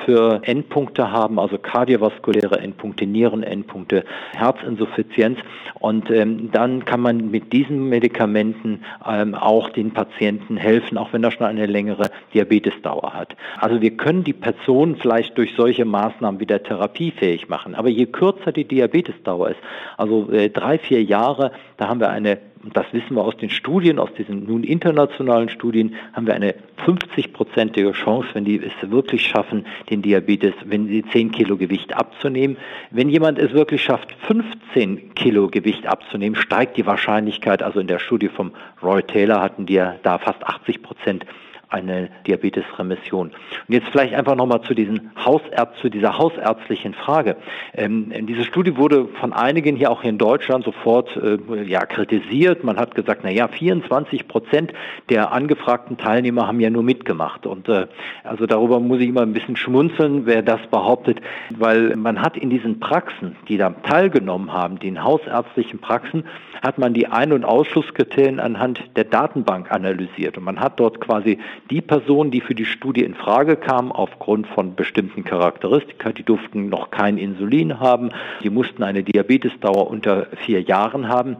für 0.04 0.40
Endpunkte 0.42 1.10
haben, 1.10 1.38
also 1.38 1.58
kardiovaskuläre 1.58 2.58
Endpunkte, 2.58 3.06
Nierenendpunkte, 3.06 4.04
Herzinsuffizienz. 4.34 5.38
Und 5.78 6.10
ähm, 6.10 6.50
dann 6.52 6.84
kann 6.84 7.00
man 7.00 7.30
mit 7.30 7.52
diesen 7.52 7.88
Medikamenten 7.88 8.84
ähm, 9.06 9.34
auch 9.34 9.70
den 9.70 9.92
Patienten 9.92 10.56
helfen, 10.56 10.98
auch 10.98 11.12
wenn 11.12 11.22
er 11.22 11.30
schon 11.30 11.46
eine 11.46 11.66
längere 11.66 12.10
Diabetesdauer 12.34 13.14
hat. 13.14 13.36
Also 13.58 13.80
wir 13.80 13.96
können 13.96 14.24
die 14.24 14.32
Person 14.32 14.96
vielleicht 14.96 15.36
durch 15.38 15.54
solche 15.56 15.84
Maßnahmen 15.84 16.40
wieder 16.40 16.62
therapiefähig 16.62 17.48
machen. 17.48 17.74
Aber 17.74 17.88
je 17.88 18.06
kürzer 18.06 18.52
die 18.52 18.64
Diabetesdauer 18.64 19.50
ist, 19.50 19.60
also 19.96 20.30
äh, 20.30 20.50
drei, 20.50 20.78
vier 20.78 21.02
Jahre, 21.02 21.52
da 21.76 21.88
haben 21.88 22.00
wir 22.00 22.10
eine 22.10 22.38
und 22.64 22.76
das 22.76 22.86
wissen 22.92 23.16
wir 23.16 23.24
aus 23.24 23.36
den 23.36 23.50
Studien, 23.50 23.98
aus 23.98 24.12
diesen 24.14 24.46
nun 24.46 24.62
internationalen 24.64 25.48
Studien, 25.48 25.96
haben 26.12 26.26
wir 26.26 26.34
eine 26.34 26.54
50-prozentige 26.86 27.92
Chance, 27.92 28.28
wenn 28.34 28.44
die 28.44 28.60
es 28.60 28.72
wirklich 28.90 29.26
schaffen, 29.26 29.66
den 29.90 30.02
Diabetes, 30.02 30.54
wenn 30.64 30.86
sie 30.86 31.04
10 31.04 31.32
Kilo 31.32 31.56
Gewicht 31.56 31.94
abzunehmen. 31.94 32.56
Wenn 32.90 33.08
jemand 33.08 33.38
es 33.38 33.52
wirklich 33.52 33.82
schafft, 33.82 34.14
15 34.26 35.14
Kilo 35.14 35.48
Gewicht 35.48 35.86
abzunehmen, 35.86 36.36
steigt 36.36 36.76
die 36.76 36.86
Wahrscheinlichkeit, 36.86 37.62
also 37.62 37.80
in 37.80 37.86
der 37.86 37.98
Studie 37.98 38.28
vom 38.28 38.52
Roy 38.82 39.02
Taylor 39.02 39.40
hatten 39.40 39.66
die 39.66 39.74
ja 39.74 39.96
da 40.02 40.18
fast 40.18 40.44
80 40.44 40.82
Prozent 40.82 41.26
eine 41.72 42.10
Diabetesremission. 42.26 43.28
Und 43.28 43.74
jetzt 43.74 43.88
vielleicht 43.88 44.14
einfach 44.14 44.36
nochmal 44.36 44.62
zu, 44.62 44.74
diesen 44.74 45.10
Hausärzt, 45.24 45.78
zu 45.80 45.88
dieser 45.88 46.18
hausärztlichen 46.18 46.94
Frage. 46.94 47.36
Ähm, 47.74 48.12
diese 48.26 48.44
Studie 48.44 48.76
wurde 48.76 49.06
von 49.20 49.32
einigen 49.32 49.76
hier 49.76 49.90
auch 49.90 50.02
hier 50.02 50.10
in 50.10 50.18
Deutschland 50.18 50.64
sofort 50.64 51.16
äh, 51.16 51.38
ja, 51.64 51.86
kritisiert. 51.86 52.64
Man 52.64 52.76
hat 52.76 52.94
gesagt, 52.94 53.22
na 53.24 53.30
ja, 53.30 53.48
24 53.48 54.28
Prozent 54.28 54.72
der 55.08 55.32
angefragten 55.32 55.96
Teilnehmer 55.96 56.46
haben 56.46 56.60
ja 56.60 56.70
nur 56.70 56.82
mitgemacht. 56.82 57.46
Und 57.46 57.68
äh, 57.68 57.86
also 58.24 58.46
darüber 58.46 58.80
muss 58.80 59.00
ich 59.00 59.08
immer 59.08 59.22
ein 59.22 59.32
bisschen 59.32 59.56
schmunzeln, 59.56 60.26
wer 60.26 60.42
das 60.42 60.60
behauptet, 60.70 61.20
weil 61.50 61.96
man 61.96 62.20
hat 62.20 62.36
in 62.36 62.50
diesen 62.50 62.80
Praxen, 62.80 63.36
die 63.48 63.56
da 63.56 63.70
teilgenommen 63.70 64.52
haben, 64.52 64.78
den 64.78 65.02
hausärztlichen 65.02 65.78
Praxen, 65.78 66.24
hat 66.62 66.78
man 66.78 66.94
die 66.94 67.08
Ein- 67.08 67.32
und 67.32 67.44
Ausschlusskriterien 67.44 68.38
anhand 68.38 68.82
der 68.96 69.04
Datenbank 69.04 69.72
analysiert. 69.72 70.38
Und 70.38 70.44
man 70.44 70.60
hat 70.60 70.78
dort 70.78 71.00
quasi 71.00 71.38
die 71.70 71.80
Personen, 71.80 72.30
die 72.30 72.40
für 72.40 72.54
die 72.54 72.64
Studie 72.64 73.04
in 73.04 73.14
Frage 73.14 73.56
kamen, 73.56 73.92
aufgrund 73.92 74.46
von 74.46 74.74
bestimmten 74.74 75.24
Charakteristika, 75.24 76.12
die 76.12 76.22
durften 76.22 76.68
noch 76.68 76.90
kein 76.90 77.18
Insulin 77.18 77.80
haben, 77.80 78.10
die 78.42 78.50
mussten 78.50 78.82
eine 78.82 79.02
Diabetesdauer 79.02 79.88
unter 79.88 80.26
vier 80.44 80.60
Jahren 80.60 81.08
haben, 81.08 81.36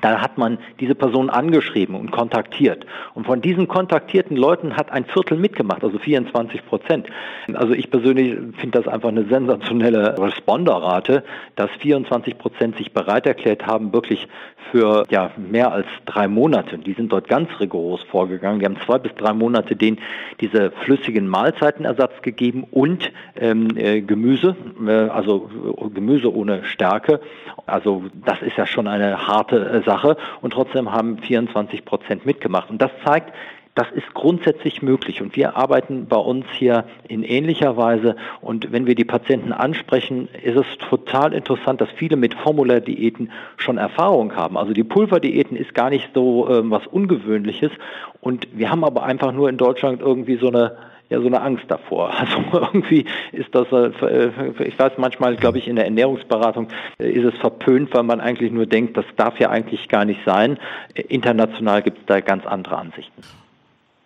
da 0.00 0.20
hat 0.20 0.38
man 0.38 0.58
diese 0.80 0.94
Person 0.94 1.30
angeschrieben 1.30 1.94
und 1.94 2.10
kontaktiert. 2.10 2.86
Und 3.14 3.26
von 3.26 3.40
diesen 3.40 3.68
kontaktierten 3.68 4.36
Leuten 4.36 4.76
hat 4.76 4.90
ein 4.90 5.04
Viertel 5.04 5.38
mitgemacht, 5.38 5.84
also 5.84 5.98
24 5.98 6.66
Prozent. 6.66 7.08
Also 7.52 7.72
ich 7.72 7.90
persönlich 7.90 8.36
finde 8.58 8.82
das 8.82 8.88
einfach 8.88 9.08
eine 9.08 9.24
sensationelle 9.24 10.18
Responderrate, 10.18 11.24
dass 11.56 11.70
24 11.80 12.38
Prozent 12.38 12.76
sich 12.76 12.92
bereit 12.92 13.26
erklärt 13.26 13.66
haben, 13.66 13.92
wirklich 13.92 14.28
für 14.70 15.04
ja, 15.08 15.30
mehr 15.36 15.72
als 15.72 15.86
drei 16.06 16.26
Monate. 16.26 16.78
Die 16.78 16.94
sind 16.94 17.12
dort 17.12 17.28
ganz 17.28 17.48
rigoros 17.60 18.02
vorgegangen. 18.04 18.60
Die 18.60 18.66
haben 18.66 18.78
zwei 18.84 18.98
bis 18.98 19.14
drei 19.14 19.32
Monate 19.32 19.76
denen 19.76 19.98
diese 20.40 20.70
flüssigen 20.70 21.28
Mahlzeitenersatz 21.28 22.22
gegeben 22.22 22.66
und 22.70 23.12
ähm, 23.36 23.68
äh, 23.76 24.00
Gemüse, 24.00 24.56
äh, 24.86 24.90
also 24.90 25.48
Gemüse 25.94 26.34
ohne 26.34 26.64
Stärke. 26.64 27.20
Also 27.66 28.04
das 28.24 28.42
ist 28.42 28.56
ja 28.56 28.66
schon 28.66 28.88
eine 28.88 29.26
harte 29.26 29.56
äh, 29.56 29.83
Sache 29.84 30.16
und 30.40 30.52
trotzdem 30.52 30.92
haben 30.92 31.18
24 31.18 31.84
Prozent 31.84 32.26
mitgemacht. 32.26 32.70
Und 32.70 32.80
das 32.80 32.90
zeigt, 33.04 33.32
das 33.74 33.90
ist 33.90 34.14
grundsätzlich 34.14 34.82
möglich 34.82 35.20
und 35.20 35.34
wir 35.34 35.56
arbeiten 35.56 36.06
bei 36.06 36.16
uns 36.16 36.46
hier 36.52 36.84
in 37.08 37.24
ähnlicher 37.24 37.76
Weise 37.76 38.14
und 38.40 38.70
wenn 38.70 38.86
wir 38.86 38.94
die 38.94 39.04
Patienten 39.04 39.52
ansprechen, 39.52 40.28
ist 40.44 40.56
es 40.56 40.66
total 40.88 41.32
interessant, 41.32 41.80
dass 41.80 41.88
viele 41.96 42.16
mit 42.16 42.34
Formulardiäten 42.34 43.32
schon 43.56 43.78
Erfahrung 43.78 44.36
haben. 44.36 44.56
Also 44.56 44.72
die 44.72 44.84
Pulverdiäten 44.84 45.56
ist 45.56 45.74
gar 45.74 45.90
nicht 45.90 46.10
so 46.14 46.48
äh, 46.48 46.70
was 46.70 46.86
Ungewöhnliches 46.86 47.72
und 48.20 48.46
wir 48.52 48.70
haben 48.70 48.84
aber 48.84 49.02
einfach 49.02 49.32
nur 49.32 49.48
in 49.48 49.56
Deutschland 49.56 50.00
irgendwie 50.00 50.36
so 50.36 50.48
eine 50.48 50.76
ja 51.10 51.20
so 51.20 51.26
eine 51.26 51.40
Angst 51.40 51.64
davor. 51.68 52.12
Also 52.24 52.36
irgendwie 52.52 53.04
ist 53.32 53.54
das, 53.54 53.66
äh, 53.72 54.30
ich 54.64 54.78
weiß 54.78 54.92
manchmal, 54.98 55.36
glaube 55.36 55.58
ich, 55.58 55.68
in 55.68 55.76
der 55.76 55.84
Ernährungsberatung 55.84 56.68
äh, 56.98 57.10
ist 57.10 57.24
es 57.24 57.38
verpönt, 57.38 57.94
weil 57.94 58.02
man 58.02 58.20
eigentlich 58.20 58.52
nur 58.52 58.66
denkt, 58.66 58.96
das 58.96 59.04
darf 59.16 59.38
ja 59.38 59.50
eigentlich 59.50 59.88
gar 59.88 60.04
nicht 60.04 60.20
sein. 60.24 60.58
International 60.94 61.82
gibt 61.82 61.98
es 61.98 62.06
da 62.06 62.20
ganz 62.20 62.46
andere 62.46 62.78
Ansichten. 62.78 63.22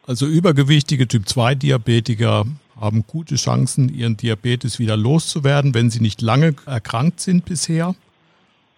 Also 0.07 0.27
übergewichtige 0.27 1.07
Typ-2-Diabetiker 1.07 2.45
haben 2.81 3.05
gute 3.07 3.35
Chancen, 3.35 3.89
ihren 3.89 4.17
Diabetes 4.17 4.79
wieder 4.79 4.97
loszuwerden, 4.97 5.75
wenn 5.75 5.91
sie 5.91 6.01
nicht 6.01 6.23
lange 6.23 6.55
erkrankt 6.67 7.21
sind 7.21 7.45
bisher. 7.45 7.95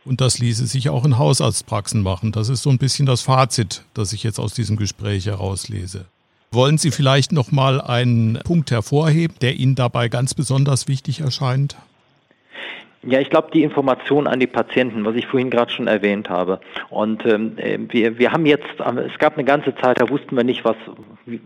Und 0.04 0.20
das 0.20 0.38
ließe 0.38 0.66
sich 0.66 0.88
auch 0.88 1.04
in 1.04 1.18
Hausarztpraxen 1.18 2.02
machen. 2.02 2.32
Das 2.32 2.48
ist 2.48 2.62
so 2.62 2.70
ein 2.70 2.78
bisschen 2.78 3.06
das 3.06 3.20
Fazit, 3.20 3.84
das 3.94 4.12
ich 4.12 4.22
jetzt 4.22 4.40
aus 4.40 4.54
diesem 4.54 4.76
Gespräch 4.76 5.26
herauslese. 5.26 6.06
Wollen 6.52 6.78
Sie 6.78 6.90
vielleicht 6.90 7.30
noch 7.30 7.52
mal 7.52 7.80
einen 7.80 8.40
Punkt 8.42 8.72
hervorheben, 8.72 9.36
der 9.40 9.54
Ihnen 9.54 9.76
dabei 9.76 10.08
ganz 10.08 10.34
besonders 10.34 10.88
wichtig 10.88 11.20
erscheint? 11.20 11.76
Ja, 13.02 13.20
ich 13.20 13.30
glaube, 13.30 13.50
die 13.54 13.62
Information 13.62 14.26
an 14.26 14.40
die 14.40 14.48
Patienten, 14.48 15.04
was 15.04 15.14
ich 15.14 15.26
vorhin 15.26 15.48
gerade 15.48 15.70
schon 15.70 15.86
erwähnt 15.86 16.28
habe. 16.28 16.60
Und 16.90 17.24
ähm, 17.24 17.56
wir, 17.90 18.18
wir 18.18 18.32
haben 18.32 18.46
jetzt, 18.46 18.66
es 18.78 19.18
gab 19.18 19.34
eine 19.34 19.44
ganze 19.44 19.76
Zeit, 19.76 20.00
da 20.00 20.08
wussten 20.10 20.36
wir 20.36 20.42
nicht, 20.42 20.64
was, 20.64 20.76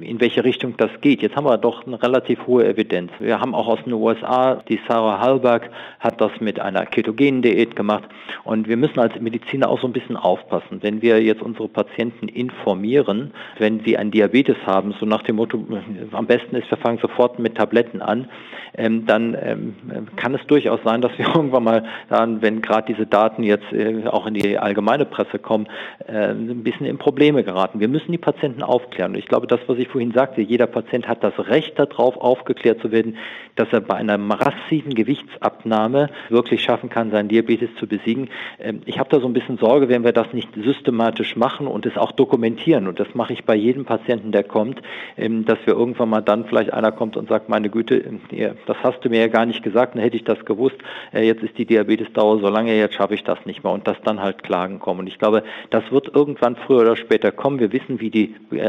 in 0.00 0.20
welche 0.20 0.44
Richtung 0.44 0.76
das 0.76 0.90
geht. 1.00 1.22
Jetzt 1.22 1.36
haben 1.36 1.44
wir 1.44 1.58
doch 1.58 1.86
eine 1.86 2.02
relativ 2.02 2.46
hohe 2.46 2.66
Evidenz. 2.66 3.10
Wir 3.18 3.40
haben 3.40 3.54
auch 3.54 3.68
aus 3.68 3.78
den 3.84 3.92
USA, 3.92 4.62
die 4.68 4.80
Sarah 4.88 5.20
Hallberg 5.20 5.70
hat 6.00 6.20
das 6.20 6.32
mit 6.40 6.60
einer 6.60 6.86
ketogenen 6.86 7.42
Diät 7.42 7.76
gemacht. 7.76 8.04
Und 8.44 8.68
wir 8.68 8.76
müssen 8.76 8.98
als 9.00 9.18
Mediziner 9.20 9.68
auch 9.68 9.80
so 9.80 9.86
ein 9.86 9.92
bisschen 9.92 10.16
aufpassen. 10.16 10.78
Wenn 10.82 11.02
wir 11.02 11.22
jetzt 11.22 11.42
unsere 11.42 11.68
Patienten 11.68 12.28
informieren, 12.28 13.32
wenn 13.58 13.80
sie 13.80 13.96
einen 13.96 14.10
Diabetes 14.10 14.56
haben, 14.66 14.94
so 14.98 15.06
nach 15.06 15.22
dem 15.22 15.36
Motto, 15.36 15.64
am 16.12 16.26
besten 16.26 16.56
ist, 16.56 16.70
wir 16.70 16.78
fangen 16.78 16.98
sofort 16.98 17.38
mit 17.38 17.56
Tabletten 17.56 18.02
an, 18.02 18.28
ähm, 18.76 19.06
dann 19.06 19.36
ähm, 19.40 19.74
kann 20.16 20.34
es 20.34 20.44
durchaus 20.46 20.80
sein, 20.84 21.00
dass 21.00 21.16
wir 21.18 21.26
irgendwann 21.34 21.64
mal 21.64 21.84
dann, 22.08 22.42
wenn 22.42 22.60
gerade 22.60 22.92
diese 22.92 23.06
Daten 23.06 23.42
jetzt 23.42 23.72
äh, 23.72 24.06
auch 24.06 24.26
in 24.26 24.34
die 24.34 24.58
allgemeine 24.58 25.04
Presse 25.04 25.38
kommen, 25.38 25.66
äh, 26.06 26.30
ein 26.30 26.62
bisschen 26.62 26.86
in 26.86 26.98
Probleme 26.98 27.44
geraten. 27.44 27.80
Wir 27.80 27.88
müssen 27.88 28.12
die 28.12 28.18
Patienten 28.18 28.62
aufklären. 28.62 29.12
Und 29.12 29.18
ich 29.18 29.26
glaube, 29.26 29.46
das, 29.46 29.60
was 29.66 29.73
ich 29.78 29.88
vorhin 29.88 30.12
sagte, 30.12 30.40
jeder 30.40 30.66
Patient 30.66 31.08
hat 31.08 31.22
das 31.24 31.38
Recht 31.38 31.78
darauf, 31.78 32.16
aufgeklärt 32.16 32.80
zu 32.80 32.92
werden, 32.92 33.16
dass 33.56 33.68
er 33.72 33.80
bei 33.80 33.94
einer 33.94 34.18
massiven 34.18 34.94
Gewichtsabnahme 34.94 36.08
wirklich 36.28 36.62
schaffen 36.62 36.90
kann, 36.90 37.10
seinen 37.10 37.28
Diabetes 37.28 37.70
zu 37.78 37.86
besiegen. 37.86 38.30
Ähm, 38.58 38.80
ich 38.84 38.98
habe 38.98 39.08
da 39.10 39.20
so 39.20 39.26
ein 39.26 39.32
bisschen 39.32 39.58
Sorge, 39.58 39.88
wenn 39.88 40.04
wir 40.04 40.12
das 40.12 40.32
nicht 40.32 40.48
systematisch 40.54 41.36
machen 41.36 41.66
und 41.66 41.86
es 41.86 41.96
auch 41.96 42.12
dokumentieren. 42.12 42.88
Und 42.88 43.00
das 43.00 43.14
mache 43.14 43.32
ich 43.32 43.44
bei 43.44 43.54
jedem 43.54 43.84
Patienten, 43.84 44.32
der 44.32 44.44
kommt, 44.44 44.80
ähm, 45.16 45.44
dass 45.44 45.58
wir 45.64 45.74
irgendwann 45.74 46.10
mal 46.10 46.20
dann 46.20 46.44
vielleicht 46.46 46.72
einer 46.72 46.92
kommt 46.92 47.16
und 47.16 47.28
sagt, 47.28 47.48
meine 47.48 47.70
Güte, 47.70 48.02
das 48.66 48.76
hast 48.82 49.04
du 49.04 49.08
mir 49.08 49.20
ja 49.20 49.28
gar 49.28 49.46
nicht 49.46 49.62
gesagt, 49.62 49.94
dann 49.94 50.02
hätte 50.02 50.16
ich 50.16 50.24
das 50.24 50.44
gewusst. 50.44 50.76
Äh, 51.12 51.26
jetzt 51.26 51.42
ist 51.42 51.56
die 51.58 51.66
Diabetesdauer 51.66 52.40
so 52.40 52.48
lange, 52.48 52.76
jetzt 52.76 52.94
schaffe 52.94 53.14
ich 53.14 53.24
das 53.24 53.38
nicht 53.46 53.64
mehr 53.64 53.72
und 53.72 53.86
dass 53.86 54.00
dann 54.02 54.20
halt 54.20 54.42
Klagen 54.42 54.78
kommen. 54.78 55.00
Und 55.00 55.06
ich 55.06 55.18
glaube, 55.18 55.44
das 55.70 55.90
wird 55.90 56.14
irgendwann 56.14 56.56
früher 56.56 56.80
oder 56.80 56.96
später 56.96 57.32
kommen. 57.32 57.60
Wir 57.60 57.72
wissen, 57.72 58.00
wie 58.00 58.10
die 58.10 58.34
äh, 58.52 58.68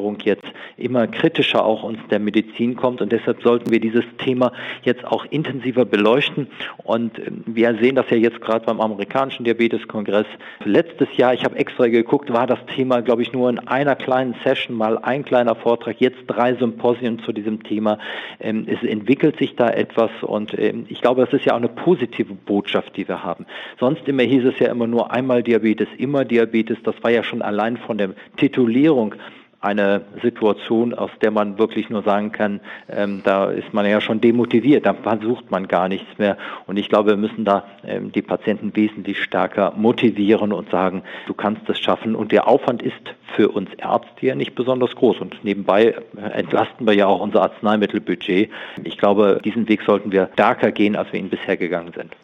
Allgemeinbevölkerung 0.00 0.18
jetzt 0.24 0.44
immer 0.76 1.06
kritischer 1.06 1.64
auch 1.64 1.82
uns 1.82 1.98
der 2.10 2.18
Medizin 2.18 2.74
kommt 2.76 3.02
und 3.02 3.12
deshalb 3.12 3.42
sollten 3.42 3.70
wir 3.70 3.80
dieses 3.80 4.04
Thema 4.18 4.52
jetzt 4.82 5.04
auch 5.04 5.26
intensiver 5.30 5.84
beleuchten. 5.84 6.46
Und 6.84 7.18
ähm, 7.18 7.42
wir 7.46 7.76
sehen 7.80 7.96
das 7.96 8.08
ja 8.10 8.16
jetzt 8.16 8.40
gerade 8.40 8.64
beim 8.64 8.80
amerikanischen 8.80 9.44
Diabeteskongress. 9.44 10.26
Letztes 10.64 11.08
Jahr, 11.16 11.34
ich 11.34 11.44
habe 11.44 11.56
extra 11.56 11.88
geguckt, 11.88 12.32
war 12.32 12.46
das 12.46 12.58
Thema, 12.74 13.02
glaube 13.02 13.22
ich, 13.22 13.32
nur 13.32 13.50
in 13.50 13.58
einer 13.58 13.94
kleinen 13.94 14.34
Session 14.42 14.76
mal 14.76 14.98
ein 14.98 15.24
kleiner 15.24 15.54
Vortrag, 15.54 15.96
jetzt 16.00 16.18
drei 16.26 16.54
Symposien 16.54 17.18
zu 17.20 17.32
diesem 17.32 17.62
Thema. 17.62 17.98
Ähm, 18.40 18.66
es 18.66 18.82
entwickelt 18.82 19.38
sich 19.38 19.56
da 19.56 19.68
etwas 19.68 20.10
und 20.22 20.58
ähm, 20.58 20.86
ich 20.88 21.00
glaube, 21.00 21.24
das 21.24 21.34
ist 21.34 21.44
ja 21.44 21.52
auch 21.52 21.58
eine 21.58 21.68
positive 21.68 22.34
Botschaft, 22.34 22.96
die 22.96 23.06
wir 23.06 23.22
haben. 23.22 23.46
Sonst 23.78 24.08
immer 24.08 24.22
hieß 24.22 24.44
es 24.46 24.58
ja 24.58 24.68
immer 24.70 24.86
nur 24.86 25.12
einmal 25.12 25.42
Diabetes, 25.42 25.88
immer 25.98 26.24
Diabetes. 26.24 26.78
Das 26.84 26.94
war 27.02 27.10
ja 27.10 27.22
schon 27.22 27.42
allein 27.42 27.76
von 27.76 27.98
der 27.98 28.10
Titulierung 28.36 29.14
eine 29.60 30.02
Situation, 30.22 30.94
aus 30.94 31.10
der 31.20 31.30
man 31.30 31.58
wirklich 31.58 31.90
nur 31.90 32.02
sagen 32.02 32.32
kann, 32.32 32.60
ähm, 32.88 33.20
da 33.24 33.50
ist 33.50 33.74
man 33.74 33.84
ja 33.84 34.00
schon 34.00 34.20
demotiviert, 34.20 34.86
da 34.86 34.94
versucht 34.94 35.50
man 35.50 35.68
gar 35.68 35.88
nichts 35.88 36.18
mehr. 36.18 36.38
Und 36.66 36.78
ich 36.78 36.88
glaube, 36.88 37.10
wir 37.10 37.16
müssen 37.18 37.44
da 37.44 37.64
ähm, 37.84 38.10
die 38.10 38.22
Patienten 38.22 38.74
wesentlich 38.74 39.22
stärker 39.22 39.74
motivieren 39.76 40.52
und 40.52 40.70
sagen, 40.70 41.02
du 41.26 41.34
kannst 41.34 41.68
es 41.68 41.78
schaffen. 41.78 42.14
Und 42.14 42.32
der 42.32 42.48
Aufwand 42.48 42.82
ist 42.82 42.94
für 43.36 43.50
uns 43.50 43.68
Ärzte 43.76 44.26
ja 44.26 44.34
nicht 44.34 44.54
besonders 44.54 44.94
groß. 44.94 45.18
Und 45.18 45.44
nebenbei 45.44 45.94
entlasten 46.32 46.86
wir 46.86 46.94
ja 46.94 47.06
auch 47.06 47.20
unser 47.20 47.42
Arzneimittelbudget. 47.42 48.50
Ich 48.84 48.96
glaube, 48.96 49.40
diesen 49.44 49.68
Weg 49.68 49.82
sollten 49.82 50.10
wir 50.10 50.30
stärker 50.32 50.72
gehen, 50.72 50.96
als 50.96 51.12
wir 51.12 51.20
ihn 51.20 51.28
bisher 51.28 51.56
gegangen 51.58 51.92
sind. 51.94 52.16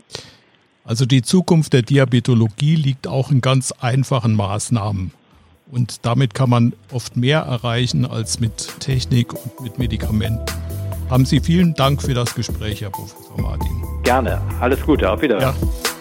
Also 0.85 1.05
die 1.05 1.23
Zukunft 1.23 1.73
der 1.73 1.83
Diabetologie 1.83 2.77
liegt 2.77 3.09
auch 3.09 3.31
in 3.31 3.41
ganz 3.41 3.73
einfachen 3.73 4.35
Maßnahmen. 4.35 5.11
Und 5.71 6.07
damit 6.07 6.35
kann 6.35 6.49
man 6.49 6.73
oft 6.93 7.17
mehr 7.17 7.41
erreichen 7.41 8.07
als 8.07 8.39
mit 8.39 8.81
Technik 8.81 9.33
und 9.33 9.61
mit 9.61 9.79
Medikamenten. 9.79 10.45
Haben 11.11 11.25
Sie 11.25 11.41
vielen 11.41 11.75
Dank 11.75 12.03
für 12.03 12.15
das 12.15 12.35
Gespräch, 12.35 12.83
Herr 12.83 12.91
Professor 12.91 13.41
Martin. 13.41 13.83
Gerne. 14.03 14.41
Alles 14.61 14.81
Gute. 14.81 15.11
Auf 15.11 15.23
Wiedersehen. 15.23 15.55
Ja. 15.61 15.96